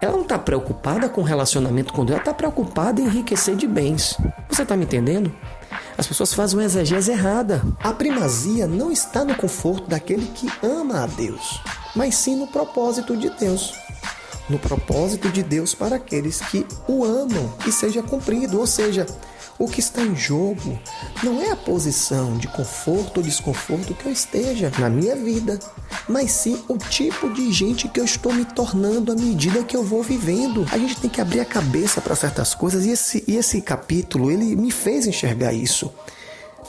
ela 0.00 0.14
não 0.14 0.22
está 0.22 0.38
preocupada 0.38 1.08
com 1.08 1.20
o 1.20 1.24
relacionamento 1.24 1.92
com 1.92 2.04
Deus, 2.04 2.16
ela 2.16 2.22
está 2.22 2.34
preocupada 2.34 3.00
em 3.00 3.04
enriquecer 3.04 3.54
de 3.54 3.68
bens. 3.68 4.18
Você 4.48 4.62
está 4.62 4.76
me 4.76 4.84
entendendo? 4.84 5.32
As 5.96 6.06
pessoas 6.06 6.34
fazem 6.34 6.58
uma 6.58 6.64
exegese 6.64 7.12
errada. 7.12 7.62
A 7.82 7.92
primazia 7.92 8.66
não 8.66 8.90
está 8.90 9.24
no 9.24 9.36
conforto 9.36 9.88
daquele 9.88 10.26
que 10.26 10.50
ama 10.62 11.04
a 11.04 11.06
Deus, 11.06 11.60
mas 11.94 12.16
sim 12.16 12.34
no 12.34 12.48
propósito 12.48 13.16
de 13.16 13.30
Deus. 13.30 13.74
No 14.48 14.58
propósito 14.58 15.28
de 15.28 15.42
Deus 15.42 15.74
para 15.74 15.96
aqueles 15.96 16.40
que 16.40 16.66
o 16.88 17.04
amam 17.04 17.52
e 17.66 17.72
seja 17.72 18.02
cumprido, 18.02 18.58
ou 18.58 18.66
seja, 18.66 19.06
o 19.58 19.68
que 19.68 19.80
está 19.80 20.02
em 20.02 20.16
jogo 20.16 20.78
não 21.22 21.40
é 21.40 21.52
a 21.52 21.56
posição 21.56 22.36
de 22.36 22.48
conforto 22.48 23.18
ou 23.18 23.22
desconforto 23.22 23.94
que 23.94 24.06
eu 24.06 24.12
esteja 24.12 24.72
na 24.78 24.90
minha 24.90 25.14
vida, 25.14 25.58
mas 26.08 26.32
sim 26.32 26.60
o 26.68 26.76
tipo 26.76 27.30
de 27.30 27.52
gente 27.52 27.86
que 27.86 28.00
eu 28.00 28.04
estou 28.04 28.32
me 28.32 28.44
tornando 28.44 29.12
à 29.12 29.14
medida 29.14 29.62
que 29.62 29.76
eu 29.76 29.84
vou 29.84 30.02
vivendo. 30.02 30.66
A 30.72 30.78
gente 30.78 31.00
tem 31.00 31.08
que 31.08 31.20
abrir 31.20 31.40
a 31.40 31.44
cabeça 31.44 32.00
para 32.00 32.16
certas 32.16 32.54
coisas 32.54 32.84
e 32.84 32.90
esse, 32.90 33.22
e 33.28 33.36
esse 33.36 33.60
capítulo 33.60 34.30
ele 34.30 34.56
me 34.56 34.70
fez 34.70 35.06
enxergar 35.06 35.52
isso. 35.52 35.92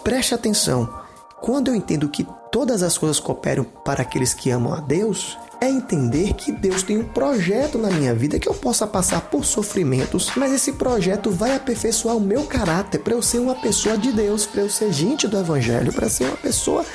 Preste 0.04 0.36
atenção. 0.36 1.02
Quando 1.41 1.69
eu 1.69 1.76
entendo 1.76 2.08
que 2.10 2.28
todas 2.52 2.84
as 2.84 2.98
coisas 2.98 3.19
cooperam 3.19 3.63
para 3.63 4.04
aqueles 4.04 4.34
que 4.34 4.52
amam 4.52 4.74
a 4.74 4.80
Deus, 4.80 5.38
é 5.63 5.69
entender 5.69 6.34
que 6.34 6.52
Deus 6.52 6.84
tem 6.84 6.97
um 6.97 7.04
projeto 7.04 7.78
na 7.78 7.89
minha 7.89 8.13
vida 8.13 8.38
que 8.38 8.47
eu 8.47 8.54
possa 8.54 8.86
passar 8.86 9.21
por 9.21 9.45
sofrimentos, 9.45 10.32
mas 10.36 10.52
esse 10.52 10.73
projeto 10.73 11.32
vai 11.32 11.56
aperfeiçoar 11.56 12.15
o 12.17 12.21
meu 12.21 12.43
caráter 12.43 12.99
para 12.99 13.13
eu 13.13 13.21
ser 13.21 13.39
uma 13.39 13.56
pessoa 13.56 13.97
de 13.97 14.12
Deus, 14.12 14.45
para 14.45 14.62
eu 14.62 14.69
ser 14.69 14.91
gente 14.91 15.28
do 15.28 15.38
Evangelho, 15.38 15.93
para 15.93 16.10
ser 16.10 16.26
uma 16.26 16.38
pessoa 16.38 16.86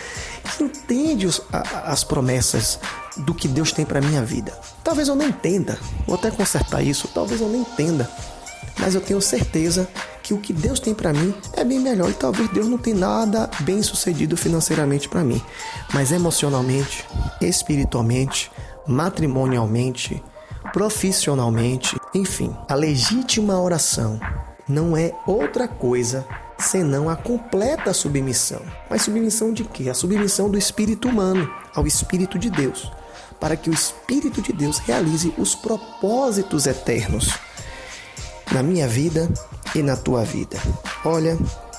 que 0.56 0.64
entende 0.64 1.26
os, 1.26 1.40
a, 1.52 1.92
as 1.92 2.04
promessas 2.04 2.78
do 3.16 3.34
que 3.34 3.48
Deus 3.48 3.72
tem 3.72 3.84
para 3.84 4.00
minha 4.00 4.22
vida. 4.22 4.52
Talvez 4.84 5.08
eu 5.08 5.14
não 5.14 5.26
entenda, 5.26 5.78
vou 6.06 6.16
até 6.16 6.30
consertar 6.30 6.82
isso, 6.82 7.08
talvez 7.08 7.40
eu 7.40 7.48
não 7.48 7.60
entenda, 7.60 8.10
mas 8.78 8.94
eu 8.94 9.00
tenho 9.00 9.20
certeza 9.20 9.88
que 10.28 10.34
o 10.34 10.38
que 10.38 10.52
Deus 10.52 10.78
tem 10.78 10.92
para 10.92 11.10
mim 11.10 11.34
é 11.54 11.64
bem 11.64 11.80
melhor 11.80 12.10
e 12.10 12.12
talvez 12.12 12.50
Deus 12.50 12.66
não 12.66 12.76
tenha 12.76 12.98
nada 12.98 13.48
bem 13.60 13.82
sucedido 13.82 14.36
financeiramente 14.36 15.08
para 15.08 15.24
mim, 15.24 15.40
mas 15.94 16.12
emocionalmente, 16.12 17.06
espiritualmente, 17.40 18.52
matrimonialmente, 18.86 20.22
profissionalmente, 20.70 21.98
enfim, 22.14 22.54
a 22.68 22.74
legítima 22.74 23.58
oração 23.58 24.20
não 24.68 24.94
é 24.94 25.14
outra 25.26 25.66
coisa 25.66 26.26
senão 26.58 27.08
a 27.08 27.16
completa 27.16 27.94
submissão. 27.94 28.60
Mas 28.90 29.00
submissão 29.00 29.50
de 29.50 29.64
quê? 29.64 29.88
A 29.88 29.94
submissão 29.94 30.50
do 30.50 30.58
espírito 30.58 31.08
humano 31.08 31.50
ao 31.74 31.86
espírito 31.86 32.38
de 32.38 32.50
Deus, 32.50 32.92
para 33.40 33.56
que 33.56 33.70
o 33.70 33.72
espírito 33.72 34.42
de 34.42 34.52
Deus 34.52 34.76
realize 34.76 35.32
os 35.38 35.54
propósitos 35.54 36.66
eternos 36.66 37.30
na 38.52 38.62
minha 38.62 38.88
vida 38.88 39.28
e 39.74 39.82
na 39.82 39.96
tua 39.96 40.24
vida. 40.24 40.58
Olha, 41.04 41.36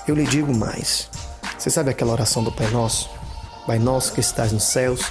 eu 0.07 0.15
lhe 0.15 0.25
digo 0.25 0.53
mais. 0.55 1.09
Você 1.57 1.69
sabe 1.69 1.89
aquela 1.89 2.11
oração 2.11 2.43
do 2.43 2.51
Pai 2.51 2.69
Nosso? 2.69 3.09
Pai 3.65 3.79
Nosso 3.79 4.13
que 4.13 4.19
estás 4.19 4.51
nos 4.51 4.63
céus, 4.63 5.01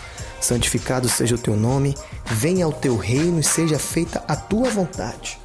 santificado 0.41 1.09
seja 1.09 1.35
o 1.35 1.39
teu 1.39 1.57
nome, 1.57 1.95
venha 2.25 2.65
ao 2.65 2.73
teu 2.73 2.97
reino 2.97 3.41
e 3.41 3.45
seja 3.45 3.79
feita 3.79 4.23
a 4.27 4.35
tua 4.35 4.71
vontade. 4.71 5.39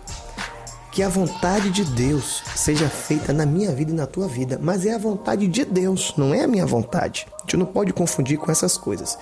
Que 0.92 1.02
a 1.02 1.10
vontade 1.10 1.72
de 1.72 1.84
Deus 1.84 2.44
seja 2.56 2.88
feita 2.88 3.34
na 3.34 3.46
minha 3.46 3.72
vida 3.72 3.92
e 3.92 3.96
na 3.96 4.06
tua 4.06 4.28
vida, 4.28 4.60
mas 4.62 4.86
é 4.86 4.94
a 4.94 4.98
vontade 5.00 5.48
de 5.48 5.66
Deus, 5.66 6.14
não 6.16 6.34
é 6.34 6.44
a 6.44 6.48
minha 6.48 6.66
vontade. 6.66 7.28
A 7.36 7.42
gente 7.42 7.58
não 7.58 7.66
pode 7.66 7.92
confundir 7.92 8.38
com 8.38 8.52
essas 8.52 8.78
coisas. 8.78 9.18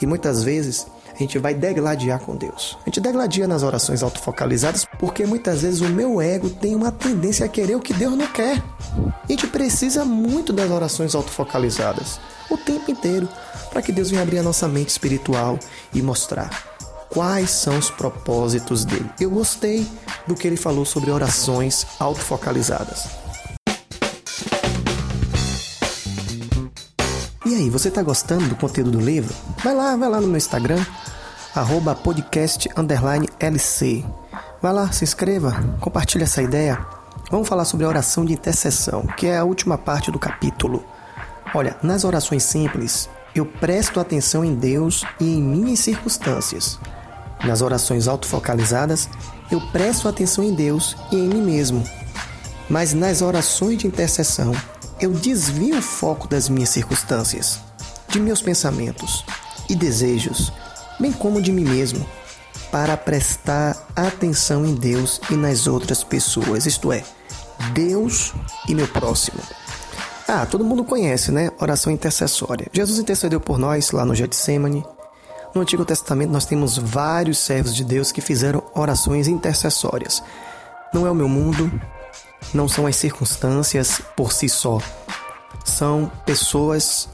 E 0.00 0.06
muitas 0.06 0.44
vezes 0.44 0.86
a 1.16 1.18
gente 1.18 1.38
vai 1.38 1.54
degladiar 1.54 2.20
com 2.20 2.36
Deus. 2.36 2.76
A 2.82 2.84
gente 2.84 3.00
degladia 3.00 3.48
nas 3.48 3.62
orações 3.62 4.02
autofocalizadas 4.02 4.86
porque 4.98 5.24
muitas 5.24 5.62
vezes 5.62 5.80
o 5.80 5.88
meu 5.88 6.20
ego 6.20 6.50
tem 6.50 6.74
uma 6.74 6.92
tendência 6.92 7.46
a 7.46 7.48
querer 7.48 7.74
o 7.74 7.80
que 7.80 7.94
Deus 7.94 8.16
não 8.16 8.26
quer. 8.26 8.62
A 8.96 9.26
gente 9.32 9.46
precisa 9.46 10.04
muito 10.04 10.52
das 10.52 10.70
orações 10.70 11.14
autofocalizadas 11.14 12.20
o 12.50 12.56
tempo 12.56 12.90
inteiro 12.90 13.28
para 13.70 13.82
que 13.82 13.92
Deus 13.92 14.10
venha 14.10 14.22
abrir 14.22 14.38
a 14.38 14.42
nossa 14.42 14.68
mente 14.68 14.90
espiritual 14.90 15.58
e 15.92 16.02
mostrar 16.02 16.50
quais 17.08 17.50
são 17.50 17.78
os 17.78 17.90
propósitos 17.90 18.84
dele. 18.84 19.10
Eu 19.18 19.30
gostei 19.30 19.86
do 20.26 20.34
que 20.34 20.46
ele 20.46 20.56
falou 20.56 20.84
sobre 20.84 21.10
orações 21.10 21.86
autofocalizadas. 21.98 23.25
E 27.46 27.54
aí, 27.54 27.70
você 27.70 27.86
está 27.86 28.02
gostando 28.02 28.48
do 28.48 28.56
conteúdo 28.56 28.90
do 28.90 29.00
livro? 29.00 29.32
Vai 29.62 29.72
lá, 29.72 29.94
vai 29.94 30.08
lá 30.08 30.20
no 30.20 30.26
meu 30.26 30.36
Instagram, 30.36 30.84
arroba. 31.54 31.96
Vai 34.60 34.72
lá, 34.72 34.90
se 34.90 35.04
inscreva, 35.04 35.52
compartilhe 35.78 36.24
essa 36.24 36.42
ideia. 36.42 36.84
Vamos 37.30 37.48
falar 37.48 37.64
sobre 37.64 37.86
a 37.86 37.88
oração 37.88 38.24
de 38.24 38.32
intercessão, 38.32 39.06
que 39.16 39.28
é 39.28 39.38
a 39.38 39.44
última 39.44 39.78
parte 39.78 40.10
do 40.10 40.18
capítulo. 40.18 40.84
Olha, 41.54 41.76
nas 41.84 42.02
orações 42.02 42.42
simples, 42.42 43.08
eu 43.32 43.46
presto 43.46 44.00
atenção 44.00 44.44
em 44.44 44.56
Deus 44.56 45.04
e 45.20 45.36
em 45.36 45.40
minhas 45.40 45.78
circunstâncias. 45.78 46.80
Nas 47.44 47.62
orações 47.62 48.08
autofocalizadas, 48.08 49.08
eu 49.52 49.60
presto 49.70 50.08
atenção 50.08 50.42
em 50.42 50.52
Deus 50.52 50.96
e 51.12 51.16
em 51.16 51.28
mim 51.28 51.42
mesmo. 51.42 51.84
Mas 52.68 52.92
nas 52.92 53.22
orações 53.22 53.78
de 53.78 53.86
intercessão, 53.86 54.52
eu 55.00 55.12
desvio 55.12 55.78
o 55.78 55.82
foco 55.82 56.26
das 56.26 56.48
minhas 56.48 56.70
circunstâncias, 56.70 57.60
de 58.08 58.18
meus 58.18 58.40
pensamentos 58.40 59.24
e 59.68 59.74
desejos, 59.74 60.52
bem 60.98 61.12
como 61.12 61.42
de 61.42 61.52
mim 61.52 61.64
mesmo, 61.64 62.06
para 62.70 62.96
prestar 62.96 63.76
atenção 63.94 64.64
em 64.64 64.74
Deus 64.74 65.20
e 65.30 65.34
nas 65.34 65.66
outras 65.66 66.02
pessoas, 66.02 66.66
isto 66.66 66.92
é, 66.92 67.04
Deus 67.72 68.32
e 68.68 68.74
meu 68.74 68.88
próximo. 68.88 69.40
Ah, 70.28 70.44
todo 70.44 70.64
mundo 70.64 70.84
conhece, 70.84 71.30
né? 71.30 71.50
Oração 71.60 71.92
intercessória. 71.92 72.66
Jesus 72.72 72.98
intercedeu 72.98 73.40
por 73.40 73.58
nós 73.58 73.92
lá 73.92 74.04
no 74.04 74.14
Getsemane. 74.14 74.84
No 75.54 75.60
Antigo 75.60 75.84
Testamento 75.84 76.32
nós 76.32 76.44
temos 76.44 76.76
vários 76.76 77.38
servos 77.38 77.74
de 77.74 77.84
Deus 77.84 78.10
que 78.10 78.20
fizeram 78.20 78.62
orações 78.74 79.28
intercessórias. 79.28 80.22
Não 80.92 81.06
é 81.06 81.10
o 81.10 81.14
meu 81.14 81.28
mundo, 81.28 81.70
não 82.52 82.68
são 82.68 82.86
as 82.86 82.96
circunstâncias 82.96 84.00
por 84.16 84.32
si 84.32 84.48
só. 84.48 84.78
são 85.64 86.10
pessoas, 86.24 87.08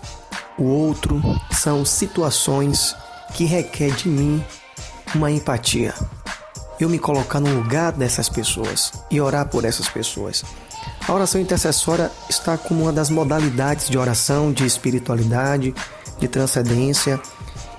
o 0.58 0.64
outro, 0.64 1.20
são 1.50 1.84
situações 1.84 2.94
que 3.34 3.44
requer 3.44 3.92
de 3.92 4.08
mim 4.08 4.44
uma 5.14 5.30
empatia. 5.30 5.94
Eu 6.78 6.88
me 6.88 6.98
colocar 6.98 7.40
no 7.40 7.54
lugar 7.54 7.92
dessas 7.92 8.28
pessoas 8.28 8.92
e 9.10 9.20
orar 9.20 9.48
por 9.48 9.64
essas 9.64 9.88
pessoas. 9.88 10.44
A 11.06 11.12
oração 11.12 11.40
intercessória 11.40 12.10
está 12.28 12.56
como 12.56 12.82
uma 12.82 12.92
das 12.92 13.10
modalidades 13.10 13.88
de 13.88 13.98
oração, 13.98 14.52
de 14.52 14.66
espiritualidade, 14.66 15.74
de 16.18 16.28
transcendência. 16.28 17.20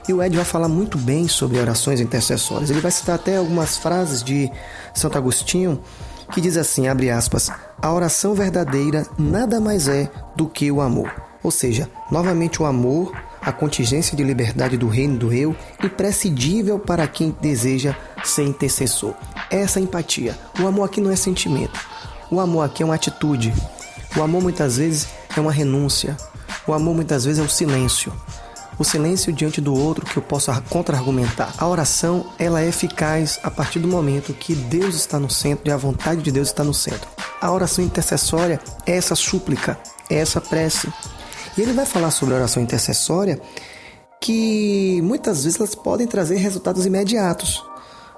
E 0.08 0.14
o 0.14 0.22
Ed 0.22 0.36
vai 0.36 0.46
falar 0.46 0.68
muito 0.68 0.98
bem 0.98 1.28
sobre 1.28 1.60
orações 1.60 2.02
intercessórias. 2.02 2.70
Ele 2.70 2.82
vai 2.82 2.92
citar 2.92 3.16
até 3.16 3.38
algumas 3.38 3.78
frases 3.78 4.24
de 4.24 4.52
Santo 4.94 5.18
Agostinho 5.18 5.82
que 6.32 6.42
diz 6.42 6.58
assim, 6.58 6.88
abre 6.88 7.10
aspas, 7.10 7.52
a 7.82 7.92
oração 7.92 8.34
verdadeira 8.34 9.06
nada 9.18 9.60
mais 9.60 9.88
é 9.88 10.10
do 10.36 10.48
que 10.48 10.72
o 10.72 10.82
amor. 10.82 11.12
Ou 11.42 11.52
seja, 11.52 11.90
novamente 12.10 12.62
o 12.62 12.66
amor, 12.66 13.12
a 13.42 13.52
contingência 13.52 14.16
de 14.16 14.24
liberdade 14.24 14.78
do 14.78 14.88
reino 14.88 15.18
do 15.18 15.34
eu, 15.34 15.56
imprescindível 15.84 16.80
para 16.80 17.08
quem 17.08 17.36
deseja 17.42 17.96
ser 18.24 18.44
intercessor. 18.44 19.14
Essa 19.50 19.80
empatia. 19.80 20.38
O 20.60 20.68
amor 20.68 20.86
aqui 20.86 21.02
não 21.02 21.12
é 21.12 21.16
sentimento. 21.16 21.80
O 22.32 22.40
amor 22.40 22.64
aqui 22.64 22.82
é 22.82 22.86
uma 22.86 22.96
atitude. 22.96 23.54
O 24.16 24.22
amor 24.22 24.42
muitas 24.42 24.78
vezes 24.78 25.08
é 25.36 25.40
uma 25.40 25.52
renúncia. 25.52 26.16
O 26.66 26.74
amor 26.74 26.96
muitas 26.96 27.26
vezes 27.26 27.42
é 27.42 27.46
o 27.46 27.50
silêncio 27.50 28.14
o 28.78 28.84
silêncio 28.84 29.32
diante 29.32 29.62
do 29.62 29.74
outro 29.74 30.06
que 30.06 30.18
eu 30.18 30.24
possa 30.24 30.60
contra-argumentar. 30.70 31.54
A 31.58 31.68
oração, 31.68 32.26
ela 32.40 32.62
é 32.62 32.68
eficaz 32.68 33.40
a 33.44 33.52
partir 33.52 33.80
do 33.80 33.88
momento 33.88 34.34
que 34.34 34.56
Deus 34.56 34.96
está 34.96 35.20
no 35.20 35.30
centro 35.30 35.68
e 35.68 35.72
a 35.72 35.78
vontade 35.78 36.22
de 36.22 36.32
Deus 36.32 36.50
está 36.50 36.64
no 36.64 36.74
centro. 36.74 37.08
A 37.42 37.52
oração 37.52 37.84
intercessória 37.84 38.60
é 38.86 38.96
essa 38.96 39.16
súplica, 39.16 39.78
é 40.10 40.16
essa 40.16 40.40
prece. 40.40 40.92
E 41.58 41.62
ele 41.62 41.74
vai 41.74 41.86
falar 41.86 42.12
sobre 42.12 42.34
a 42.34 42.38
oração 42.38 42.64
intercessória 42.64 43.40
que 44.20 45.02
muitas 45.02 45.44
vezes 45.44 45.60
elas 45.60 45.76
podem 45.76 46.08
trazer 46.08 46.38
resultados 46.38 46.86
imediatos, 46.86 47.64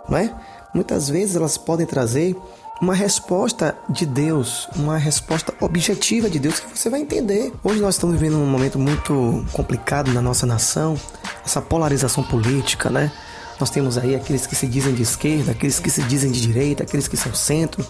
não 0.08 0.18
é? 0.18 0.34
Muitas 0.74 1.10
vezes 1.10 1.36
elas 1.36 1.58
podem 1.58 1.86
trazer 1.86 2.36
uma 2.82 2.94
resposta 2.94 3.78
de 3.90 4.06
Deus, 4.06 4.68
uma 4.76 4.98
resposta 4.98 5.54
objetiva 5.62 6.30
de 6.30 6.40
Deus 6.40 6.60
que 6.60 6.78
você 6.78 6.90
vai 6.90 7.00
entender. 7.00 7.54
Hoje 7.64 7.80
nós 7.80 7.96
estamos 7.96 8.20
vivendo 8.20 8.38
um 8.38 8.46
momento 8.46 8.78
muito 8.78 9.46
complicado 9.54 10.12
na 10.12 10.22
nossa 10.22 10.46
nação, 10.46 11.00
essa 11.46 11.62
polarização 11.62 12.24
política, 12.24 12.90
né? 12.90 13.12
Nós 13.60 13.70
temos 13.70 13.98
aí 13.98 14.16
aqueles 14.16 14.46
que 14.46 14.56
se 14.56 14.68
dizem 14.68 14.94
de 14.94 15.04
esquerda, 15.04 15.52
aqueles 15.52 15.80
que 15.80 15.90
se 15.90 16.04
dizem 16.04 16.30
de 16.30 16.42
direita, 16.42 16.84
aqueles 16.84 17.08
que 17.08 17.16
são 17.16 17.34
centro. 17.34 17.86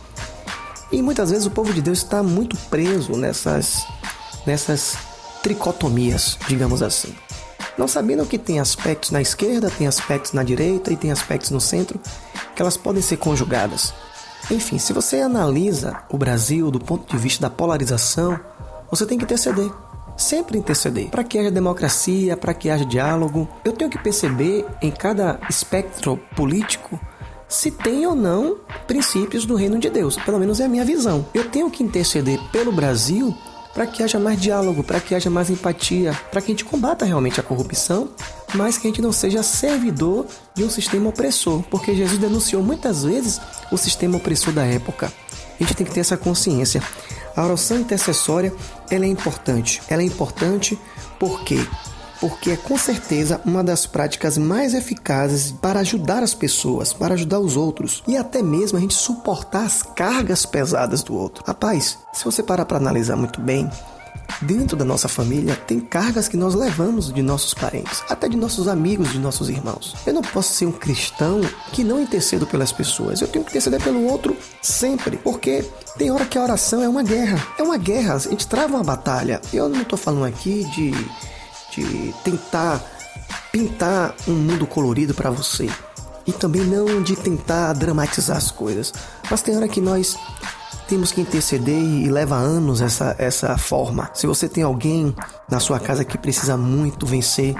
E 0.91 1.01
muitas 1.01 1.31
vezes 1.31 1.47
o 1.47 1.51
povo 1.51 1.73
de 1.73 1.81
Deus 1.81 1.99
está 1.99 2.21
muito 2.21 2.55
preso 2.69 3.13
nessas, 3.13 3.83
nessas 4.45 4.95
tricotomias, 5.41 6.37
digamos 6.47 6.83
assim. 6.83 7.15
Não 7.75 7.87
sabendo 7.87 8.25
que 8.25 8.37
tem 8.37 8.59
aspectos 8.59 9.09
na 9.09 9.21
esquerda, 9.21 9.71
tem 9.71 9.87
aspectos 9.87 10.33
na 10.33 10.43
direita 10.43 10.93
e 10.93 10.95
tem 10.95 11.11
aspectos 11.11 11.49
no 11.49 11.59
centro, 11.59 11.99
que 12.55 12.61
elas 12.61 12.77
podem 12.77 13.01
ser 13.01 13.17
conjugadas. 13.17 13.91
Enfim, 14.49 14.77
se 14.77 14.93
você 14.93 15.21
analisa 15.21 16.03
o 16.09 16.17
Brasil 16.17 16.69
do 16.69 16.79
ponto 16.79 17.11
de 17.11 17.21
vista 17.21 17.41
da 17.41 17.49
polarização, 17.49 18.39
você 18.89 19.05
tem 19.05 19.17
que 19.17 19.23
interceder. 19.23 19.69
Sempre 20.15 20.57
interceder. 20.57 21.09
Para 21.09 21.23
que 21.23 21.37
haja 21.37 21.51
democracia, 21.51 22.37
para 22.37 22.53
que 22.53 22.69
haja 22.69 22.85
diálogo. 22.85 23.47
Eu 23.63 23.73
tenho 23.73 23.89
que 23.89 23.97
perceber 23.97 24.65
em 24.81 24.91
cada 24.91 25.39
espectro 25.49 26.17
político 26.35 26.99
se 27.47 27.71
tem 27.71 28.05
ou 28.05 28.15
não 28.15 28.57
princípios 28.87 29.45
do 29.45 29.55
reino 29.55 29.79
de 29.79 29.89
Deus. 29.89 30.15
Pelo 30.17 30.39
menos 30.39 30.59
é 30.59 30.65
a 30.65 30.69
minha 30.69 30.85
visão. 30.85 31.25
Eu 31.33 31.49
tenho 31.49 31.69
que 31.69 31.83
interceder 31.83 32.39
pelo 32.51 32.71
Brasil 32.71 33.35
para 33.73 33.85
que 33.85 34.01
haja 34.01 34.17
mais 34.17 34.39
diálogo, 34.39 34.83
para 34.83 35.01
que 35.01 35.13
haja 35.13 35.29
mais 35.29 35.49
empatia, 35.49 36.13
para 36.31 36.39
que 36.39 36.47
a 36.47 36.53
gente 36.53 36.63
combata 36.63 37.03
realmente 37.03 37.41
a 37.41 37.43
corrupção, 37.43 38.09
mas 38.55 38.77
que 38.77 38.87
a 38.87 38.89
gente 38.89 39.01
não 39.01 39.11
seja 39.11 39.43
servidor 39.43 40.25
de 40.53 40.63
um 40.63 40.69
sistema 40.69 41.09
opressor, 41.09 41.61
porque 41.63 41.95
Jesus 41.95 42.19
denunciou 42.19 42.63
muitas 42.63 43.03
vezes 43.03 43.39
o 43.71 43.77
sistema 43.77 44.17
opressor 44.17 44.53
da 44.53 44.63
época. 44.65 45.11
A 45.59 45.63
gente 45.63 45.75
tem 45.75 45.85
que 45.85 45.93
ter 45.93 46.01
essa 46.01 46.17
consciência. 46.17 46.81
A 47.35 47.43
oração 47.43 47.79
intercessória 47.79 48.53
ela 48.89 49.05
é 49.05 49.07
importante. 49.07 49.81
Ela 49.89 50.01
é 50.01 50.05
importante 50.05 50.79
porque 51.19 51.65
porque 52.19 52.51
é 52.51 52.55
com 52.55 52.77
certeza 52.77 53.41
uma 53.45 53.63
das 53.63 53.85
práticas 53.85 54.37
mais 54.37 54.73
eficazes 54.73 55.51
para 55.51 55.81
ajudar 55.81 56.23
as 56.23 56.33
pessoas, 56.33 56.93
para 56.93 57.13
ajudar 57.13 57.39
os 57.39 57.57
outros 57.57 58.01
e 58.07 58.15
até 58.15 58.41
mesmo 58.41 58.77
a 58.77 58.81
gente 58.81 58.93
suportar 58.93 59.65
as 59.65 59.83
cargas 59.83 60.45
pesadas 60.45 61.03
do 61.03 61.13
outro. 61.13 61.43
Rapaz, 61.45 61.97
se 62.13 62.23
você 62.23 62.41
parar 62.41 62.65
para 62.65 62.77
analisar 62.77 63.17
muito 63.17 63.41
bem, 63.41 63.69
Dentro 64.41 64.75
da 64.75 64.83
nossa 64.83 65.07
família 65.07 65.55
tem 65.55 65.79
cargas 65.79 66.27
que 66.27 66.35
nós 66.35 66.53
levamos 66.53 67.11
de 67.11 67.21
nossos 67.21 67.53
parentes, 67.53 68.03
até 68.09 68.27
de 68.27 68.35
nossos 68.35 68.67
amigos, 68.67 69.11
de 69.11 69.19
nossos 69.19 69.49
irmãos. 69.49 69.95
Eu 70.05 70.13
não 70.13 70.21
posso 70.21 70.53
ser 70.53 70.65
um 70.65 70.71
cristão 70.71 71.41
que 71.71 71.83
não 71.83 72.01
intercedo 72.01 72.45
pelas 72.45 72.71
pessoas. 72.71 73.21
Eu 73.21 73.27
tenho 73.27 73.45
que 73.45 73.51
interceder 73.51 73.81
pelo 73.81 74.05
outro 74.05 74.35
sempre, 74.61 75.17
porque 75.17 75.63
tem 75.97 76.11
hora 76.11 76.25
que 76.25 76.37
a 76.37 76.43
oração 76.43 76.83
é 76.83 76.89
uma 76.89 77.01
guerra. 77.01 77.47
É 77.57 77.63
uma 77.63 77.77
guerra, 77.77 78.15
a 78.15 78.19
gente 78.19 78.47
trava 78.47 78.75
uma 78.75 78.83
batalha. 78.83 79.41
Eu 79.53 79.69
não 79.69 79.81
estou 79.81 79.97
falando 79.97 80.25
aqui 80.25 80.65
de 80.65 80.93
de 81.75 82.13
tentar 82.23 82.81
pintar 83.51 84.15
um 84.27 84.33
mundo 84.33 84.65
colorido 84.65 85.13
para 85.13 85.29
você 85.29 85.69
e 86.25 86.31
também 86.31 86.63
não 86.63 87.01
de 87.03 87.15
tentar 87.15 87.73
dramatizar 87.73 88.37
as 88.37 88.49
coisas. 88.49 88.93
Mas 89.29 89.41
tem 89.41 89.55
hora 89.55 89.67
que 89.67 89.81
nós 89.81 90.17
temos 90.87 91.11
que 91.11 91.21
interceder 91.21 91.77
e 91.77 92.09
leva 92.09 92.35
anos 92.35 92.81
essa, 92.81 93.15
essa 93.17 93.57
forma. 93.57 94.09
Se 94.13 94.27
você 94.27 94.47
tem 94.47 94.63
alguém 94.63 95.15
na 95.49 95.59
sua 95.59 95.79
casa 95.79 96.05
que 96.05 96.17
precisa 96.17 96.57
muito 96.57 97.05
vencer 97.05 97.55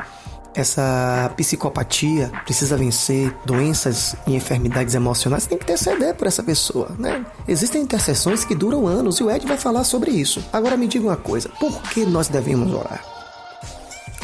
essa 0.56 1.32
psicopatia, 1.36 2.32
precisa 2.46 2.78
vencer 2.78 3.36
doenças 3.46 4.16
e 4.26 4.36
enfermidades 4.36 4.96
emocionais, 4.96 5.46
tem 5.46 5.58
que 5.58 5.66
interceder 5.66 6.16
por 6.16 6.28
essa 6.28 6.42
pessoa, 6.42 6.96
né? 6.98 7.26
Existem 7.46 7.82
intercessões 7.82 8.46
que 8.46 8.56
duram 8.56 8.88
anos 8.88 9.20
e 9.20 9.24
o 9.24 9.30
Ed 9.30 9.46
vai 9.46 9.58
falar 9.58 9.84
sobre 9.84 10.12
isso. 10.12 10.44
Agora 10.54 10.78
me 10.78 10.88
diga 10.88 11.06
uma 11.06 11.18
coisa, 11.18 11.50
por 11.60 11.82
que 11.84 12.06
nós 12.06 12.30
devemos 12.30 12.74
orar? 12.74 13.04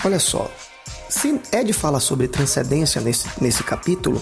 Olha 0.06 0.20
só, 0.20 0.50
se 1.10 1.40
Ed 1.52 1.74
fala 1.74 2.00
sobre 2.00 2.30
transcendência 2.30 3.02
nesse, 3.02 3.28
nesse 3.42 3.62
capítulo, 3.64 4.22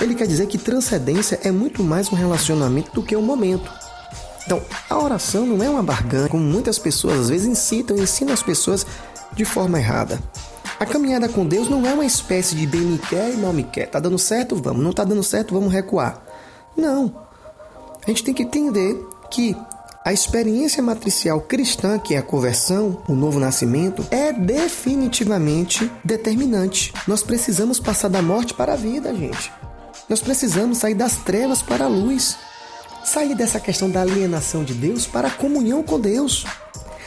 ele 0.00 0.16
quer 0.16 0.26
dizer 0.26 0.48
que 0.48 0.58
transcendência 0.58 1.38
é 1.44 1.52
muito 1.52 1.84
mais 1.84 2.12
um 2.12 2.16
relacionamento 2.16 2.92
do 2.92 3.02
que 3.02 3.14
um 3.14 3.22
momento. 3.22 3.70
Então, 4.44 4.62
a 4.90 4.98
oração 4.98 5.46
não 5.46 5.62
é 5.62 5.68
uma 5.68 5.82
barganha, 5.82 6.28
como 6.28 6.42
muitas 6.42 6.78
pessoas 6.78 7.20
às 7.20 7.28
vezes 7.28 7.46
incitam 7.46 7.96
e 7.96 8.02
ensinam 8.02 8.34
as 8.34 8.42
pessoas 8.42 8.86
de 9.32 9.44
forma 9.44 9.78
errada. 9.78 10.20
A 10.78 10.84
caminhada 10.84 11.28
com 11.28 11.46
Deus 11.46 11.68
não 11.68 11.86
é 11.86 11.94
uma 11.94 12.04
espécie 12.04 12.54
de 12.54 12.66
bem 12.66 12.80
me 12.80 12.98
quer 12.98 13.32
e 13.32 13.36
mal 13.36 13.52
me 13.52 13.62
quer. 13.62 13.86
Tá 13.86 13.98
dando 14.00 14.18
certo? 14.18 14.56
Vamos. 14.56 14.82
Não 14.82 14.92
tá 14.92 15.04
dando 15.04 15.22
certo? 15.22 15.54
Vamos 15.54 15.72
recuar. 15.72 16.22
Não. 16.76 17.14
A 18.04 18.10
gente 18.10 18.24
tem 18.24 18.34
que 18.34 18.42
entender 18.42 19.00
que 19.30 19.56
a 20.04 20.12
experiência 20.12 20.82
matricial 20.82 21.40
cristã, 21.40 21.98
que 21.98 22.14
é 22.14 22.18
a 22.18 22.22
conversão, 22.22 23.02
o 23.08 23.14
novo 23.14 23.40
nascimento, 23.40 24.06
é 24.10 24.32
definitivamente 24.32 25.90
determinante. 26.04 26.92
Nós 27.08 27.22
precisamos 27.22 27.80
passar 27.80 28.08
da 28.08 28.20
morte 28.20 28.52
para 28.52 28.74
a 28.74 28.76
vida, 28.76 29.14
gente. 29.14 29.50
Nós 30.06 30.20
precisamos 30.20 30.78
sair 30.78 30.94
das 30.94 31.16
trevas 31.16 31.62
para 31.62 31.86
a 31.86 31.88
luz. 31.88 32.36
Sair 33.04 33.34
dessa 33.34 33.60
questão 33.60 33.90
da 33.90 34.00
alienação 34.00 34.64
de 34.64 34.74
Deus 34.74 35.06
para 35.06 35.28
a 35.28 35.30
comunhão 35.30 35.82
com 35.82 36.00
Deus. 36.00 36.44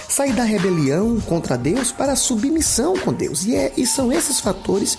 Sair 0.07 0.33
da 0.33 0.43
rebelião 0.43 1.19
contra 1.21 1.57
Deus 1.57 1.91
para 1.91 2.13
a 2.13 2.15
submissão 2.15 2.97
com 2.97 3.11
Deus. 3.11 3.45
E, 3.45 3.55
é, 3.55 3.73
e 3.75 3.85
são 3.85 4.11
esses 4.11 4.39
fatores 4.39 4.97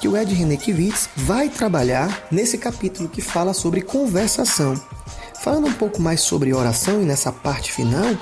que 0.00 0.06
o 0.06 0.16
Ed 0.16 0.32
Renekiewicz 0.34 1.08
vai 1.16 1.48
trabalhar 1.48 2.26
nesse 2.30 2.58
capítulo 2.58 3.08
que 3.08 3.22
fala 3.22 3.54
sobre 3.54 3.80
conversação. 3.80 4.74
Falando 5.42 5.68
um 5.68 5.72
pouco 5.72 6.00
mais 6.00 6.20
sobre 6.20 6.52
oração 6.52 7.02
e 7.02 7.04
nessa 7.04 7.32
parte 7.32 7.72
final, 7.72 8.14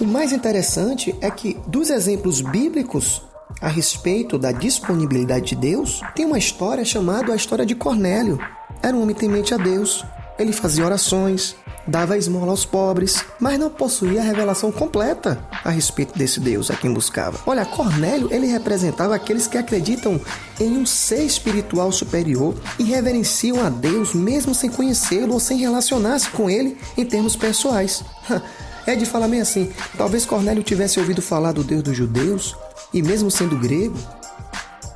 o 0.00 0.04
mais 0.04 0.32
interessante 0.32 1.14
é 1.20 1.30
que 1.30 1.56
dos 1.66 1.88
exemplos 1.88 2.40
bíblicos 2.40 3.22
a 3.60 3.68
respeito 3.68 4.38
da 4.38 4.50
disponibilidade 4.50 5.46
de 5.46 5.56
Deus, 5.56 6.00
tem 6.14 6.24
uma 6.24 6.38
história 6.38 6.84
chamada 6.84 7.32
a 7.32 7.36
história 7.36 7.66
de 7.66 7.74
Cornélio. 7.74 8.38
Era 8.82 8.96
um 8.96 9.02
homem 9.02 9.14
temente 9.14 9.54
a 9.54 9.56
Deus. 9.56 10.04
Ele 10.38 10.52
fazia 10.52 10.84
orações, 10.84 11.54
dava 11.86 12.16
esmola 12.16 12.50
aos 12.50 12.64
pobres, 12.64 13.24
mas 13.38 13.58
não 13.58 13.68
possuía 13.68 14.20
a 14.20 14.24
revelação 14.24 14.70
completa 14.70 15.42
a 15.64 15.70
respeito 15.70 16.16
desse 16.18 16.40
Deus 16.40 16.70
a 16.70 16.76
quem 16.76 16.92
buscava. 16.92 17.38
Olha, 17.46 17.64
Cornélio, 17.64 18.32
ele 18.32 18.46
representava 18.46 19.14
aqueles 19.14 19.46
que 19.46 19.58
acreditam 19.58 20.20
em 20.60 20.76
um 20.76 20.86
ser 20.86 21.24
espiritual 21.24 21.90
superior 21.92 22.54
e 22.78 22.84
reverenciam 22.84 23.64
a 23.64 23.68
Deus 23.68 24.14
mesmo 24.14 24.54
sem 24.54 24.70
conhecê-lo 24.70 25.34
ou 25.34 25.40
sem 25.40 25.58
relacionar-se 25.58 26.30
com 26.30 26.48
ele 26.48 26.78
em 26.96 27.04
termos 27.04 27.36
pessoais. 27.36 28.02
É 28.84 28.96
de 28.96 29.06
falar 29.06 29.28
meio 29.28 29.42
assim, 29.42 29.72
talvez 29.96 30.26
Cornélio 30.26 30.60
tivesse 30.60 30.98
ouvido 30.98 31.22
falar 31.22 31.52
do 31.52 31.62
Deus 31.62 31.84
dos 31.84 31.96
judeus 31.96 32.56
e 32.92 33.00
mesmo 33.00 33.30
sendo 33.30 33.56
grego, 33.56 33.96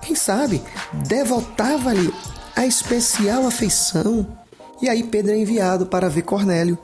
quem 0.02 0.16
sabe, 0.16 0.60
devotava-lhe 1.06 2.12
a 2.56 2.66
especial 2.66 3.46
afeição 3.46 4.26
e 4.80 4.88
aí 4.88 5.02
Pedro 5.02 5.32
é 5.32 5.38
enviado 5.38 5.86
para 5.86 6.08
ver 6.08 6.22
Cornélio. 6.22 6.78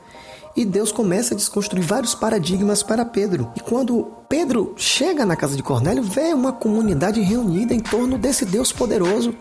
E 0.55 0.63
Deus 0.63 0.91
começa 0.91 1.33
a 1.33 1.37
desconstruir 1.37 1.83
vários 1.83 2.13
paradigmas 2.13 2.83
para 2.83 3.03
Pedro. 3.03 3.51
E 3.55 3.59
quando 3.59 4.11
Pedro 4.29 4.73
chega 4.77 5.25
na 5.25 5.35
casa 5.35 5.55
de 5.55 5.63
Cornélio, 5.63 6.03
vê 6.03 6.31
uma 6.33 6.51
comunidade 6.51 7.19
reunida 7.21 7.73
em 7.73 7.79
torno 7.79 8.19
desse 8.19 8.45
Deus 8.45 8.71
poderoso 8.71 9.33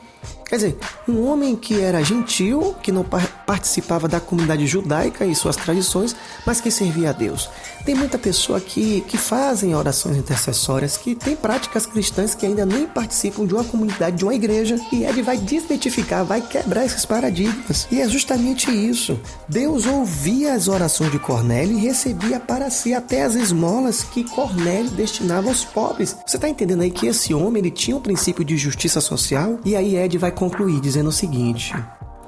Quer 0.53 0.57
dizer, 0.57 0.79
um 1.09 1.27
homem 1.27 1.57
que 1.57 1.81
era 1.81 2.05
gentil, 2.05 2.77
que 2.83 2.93
não 2.93 3.07
participava 3.47 4.07
da 4.07 4.21
comunidade 4.21 4.67
judaica 4.67 5.25
e 5.25 5.35
suas 5.35 5.57
tradições, 5.57 6.15
mas 6.45 6.61
que 6.61 6.71
servia 6.71 7.09
a 7.09 7.13
Deus. 7.15 7.49
Tem 7.87 7.95
muita 7.95 8.19
pessoa 8.19 8.61
que, 8.61 9.01
que 9.09 9.17
fazem 9.17 9.75
orações 9.75 10.15
intercessórias, 10.19 10.99
que 10.99 11.15
tem 11.15 11.35
práticas 11.35 11.87
cristãs 11.87 12.35
que 12.35 12.45
ainda 12.45 12.67
nem 12.67 12.87
participam 12.87 13.47
de 13.47 13.55
uma 13.55 13.65
comunidade, 13.65 14.19
de 14.19 14.25
uma 14.25 14.35
igreja, 14.35 14.77
e 14.93 15.05
ele 15.05 15.23
vai 15.23 15.39
desmitificar, 15.39 16.23
vai 16.23 16.43
quebrar 16.43 16.85
esses 16.85 17.07
paradigmas. 17.07 17.89
E 17.91 18.03
é 18.03 18.07
justamente 18.07 18.71
isso. 18.71 19.19
Deus 19.49 19.87
ouvia 19.87 20.53
as 20.53 20.69
orações 20.69 21.11
de 21.11 21.19
Cornélio 21.19 21.79
e 21.79 21.81
recebia 21.81 22.39
para 22.39 22.69
si 22.69 22.93
até 22.93 23.23
as 23.23 23.35
esmolas 23.37 24.05
que 24.05 24.23
Cornélio 24.23 24.91
destinava 24.91 25.49
aos 25.49 25.65
pobres. 25.65 26.15
Você 26.27 26.37
está 26.37 26.47
entendendo 26.47 26.83
aí 26.83 26.91
que 26.91 27.07
esse 27.07 27.33
homem 27.33 27.63
ele 27.63 27.71
tinha 27.71 27.97
um 27.97 28.03
princípio 28.03 28.45
de 28.45 28.59
justiça 28.59 29.01
social? 29.01 29.59
E 29.65 29.75
aí 29.75 29.97
Ed 29.97 30.19
vai 30.19 30.31
concluir 30.43 30.81
dizendo 30.81 31.09
o 31.09 31.13
seguinte, 31.13 31.73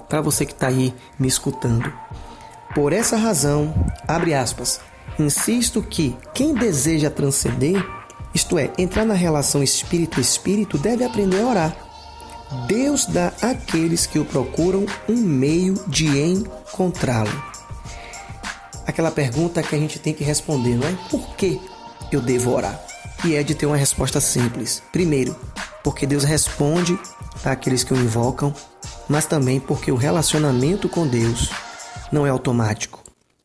para 0.09 0.21
você 0.21 0.47
que 0.47 0.53
está 0.53 0.69
aí 0.69 0.95
me 1.19 1.27
escutando. 1.27 1.93
Por 2.73 2.93
essa 2.93 3.17
razão, 3.17 3.75
abre 4.07 4.33
aspas, 4.33 4.81
insisto 5.19 5.83
que 5.83 6.17
quem 6.33 6.55
deseja 6.55 7.11
transcender, 7.11 7.85
isto 8.33 8.57
é, 8.57 8.71
entrar 8.79 9.05
na 9.05 9.15
relação 9.15 9.65
espírito-espírito, 9.65 10.79
deve 10.79 11.03
aprender 11.03 11.43
a 11.43 11.47
orar. 11.47 11.77
Deus 12.69 13.05
dá 13.05 13.33
àqueles 13.43 14.07
que 14.07 14.21
o 14.21 14.25
procuram 14.25 14.87
um 15.09 15.17
meio 15.17 15.75
de 15.89 16.07
encontrá-lo. 16.07 17.43
Aquela 18.87 19.11
pergunta 19.11 19.61
que 19.61 19.75
a 19.75 19.79
gente 19.79 19.99
tem 19.99 20.15
que 20.15 20.23
responder, 20.23 20.77
não 20.77 20.87
é? 20.87 20.97
Por 21.11 21.35
que 21.35 21.61
eu 22.13 22.21
devo 22.21 22.53
orar? 22.53 22.81
E 23.25 23.35
é 23.35 23.43
de 23.43 23.57
ter 23.57 23.67
uma 23.67 23.77
resposta 23.77 24.21
simples. 24.21 24.81
Primeiro, 24.93 25.35
porque 25.83 26.07
Deus 26.07 26.23
responde 26.23 26.97
àqueles 27.45 27.83
que 27.83 27.95
o 27.95 27.97
invocam, 27.97 28.55
mas 29.09 29.27
também 29.27 29.59
porque 29.59 29.91
o 29.91 29.97
relacionamento 29.97 30.89
com 30.89 31.07
Deus 31.07 31.51
não 32.13 32.27
é 32.27 32.31
automático, 32.31 33.03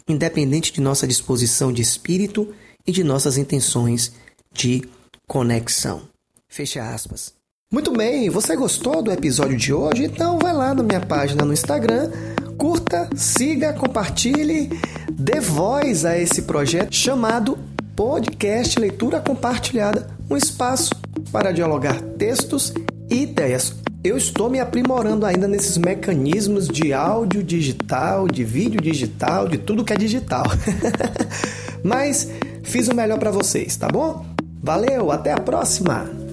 independente 0.07 0.71
de 0.71 0.81
nossa 0.81 1.07
disposição 1.07 1.71
de 1.71 1.81
espírito 1.81 2.53
e 2.85 2.91
de 2.91 3.03
nossas 3.03 3.37
intenções 3.37 4.11
de 4.51 4.83
conexão. 5.27 6.01
Fecha 6.47 6.83
aspas. 6.83 7.33
Muito 7.71 7.91
bem, 7.91 8.29
você 8.31 8.55
gostou 8.55 9.03
do 9.03 9.11
episódio 9.11 9.55
de 9.55 9.71
hoje? 9.71 10.05
Então 10.05 10.39
vai 10.39 10.51
lá 10.53 10.73
na 10.73 10.81
minha 10.81 10.99
página 10.99 11.45
no 11.45 11.53
Instagram, 11.53 12.09
curta, 12.57 13.07
siga, 13.15 13.73
compartilhe, 13.73 14.69
dê 15.11 15.39
voz 15.39 16.03
a 16.03 16.17
esse 16.17 16.41
projeto 16.41 16.95
chamado 16.95 17.59
Podcast 17.95 18.79
Leitura 18.79 19.19
Compartilhada, 19.19 20.09
um 20.27 20.35
espaço 20.35 20.89
para 21.31 21.51
dialogar 21.51 22.01
textos 22.17 22.73
e 23.09 23.23
ideias. 23.23 23.75
Eu 24.03 24.17
estou 24.17 24.49
me 24.49 24.59
aprimorando 24.59 25.25
ainda 25.25 25.47
nesses 25.47 25.77
mecanismos 25.77 26.67
de 26.67 26.93
áudio 26.93 27.43
digital, 27.43 28.27
de 28.27 28.43
vídeo 28.43 28.79
digital, 28.79 29.47
de 29.47 29.57
tudo 29.57 29.83
que 29.83 29.91
é 29.91 29.97
digital. 29.97 30.45
Mas 31.83 32.29
fiz 32.63 32.87
o 32.87 32.95
melhor 32.95 33.19
para 33.19 33.31
vocês, 33.31 33.75
tá 33.75 33.87
bom? 33.87 34.25
Valeu, 34.61 35.11
até 35.11 35.33
a 35.33 35.39
próxima! 35.39 36.28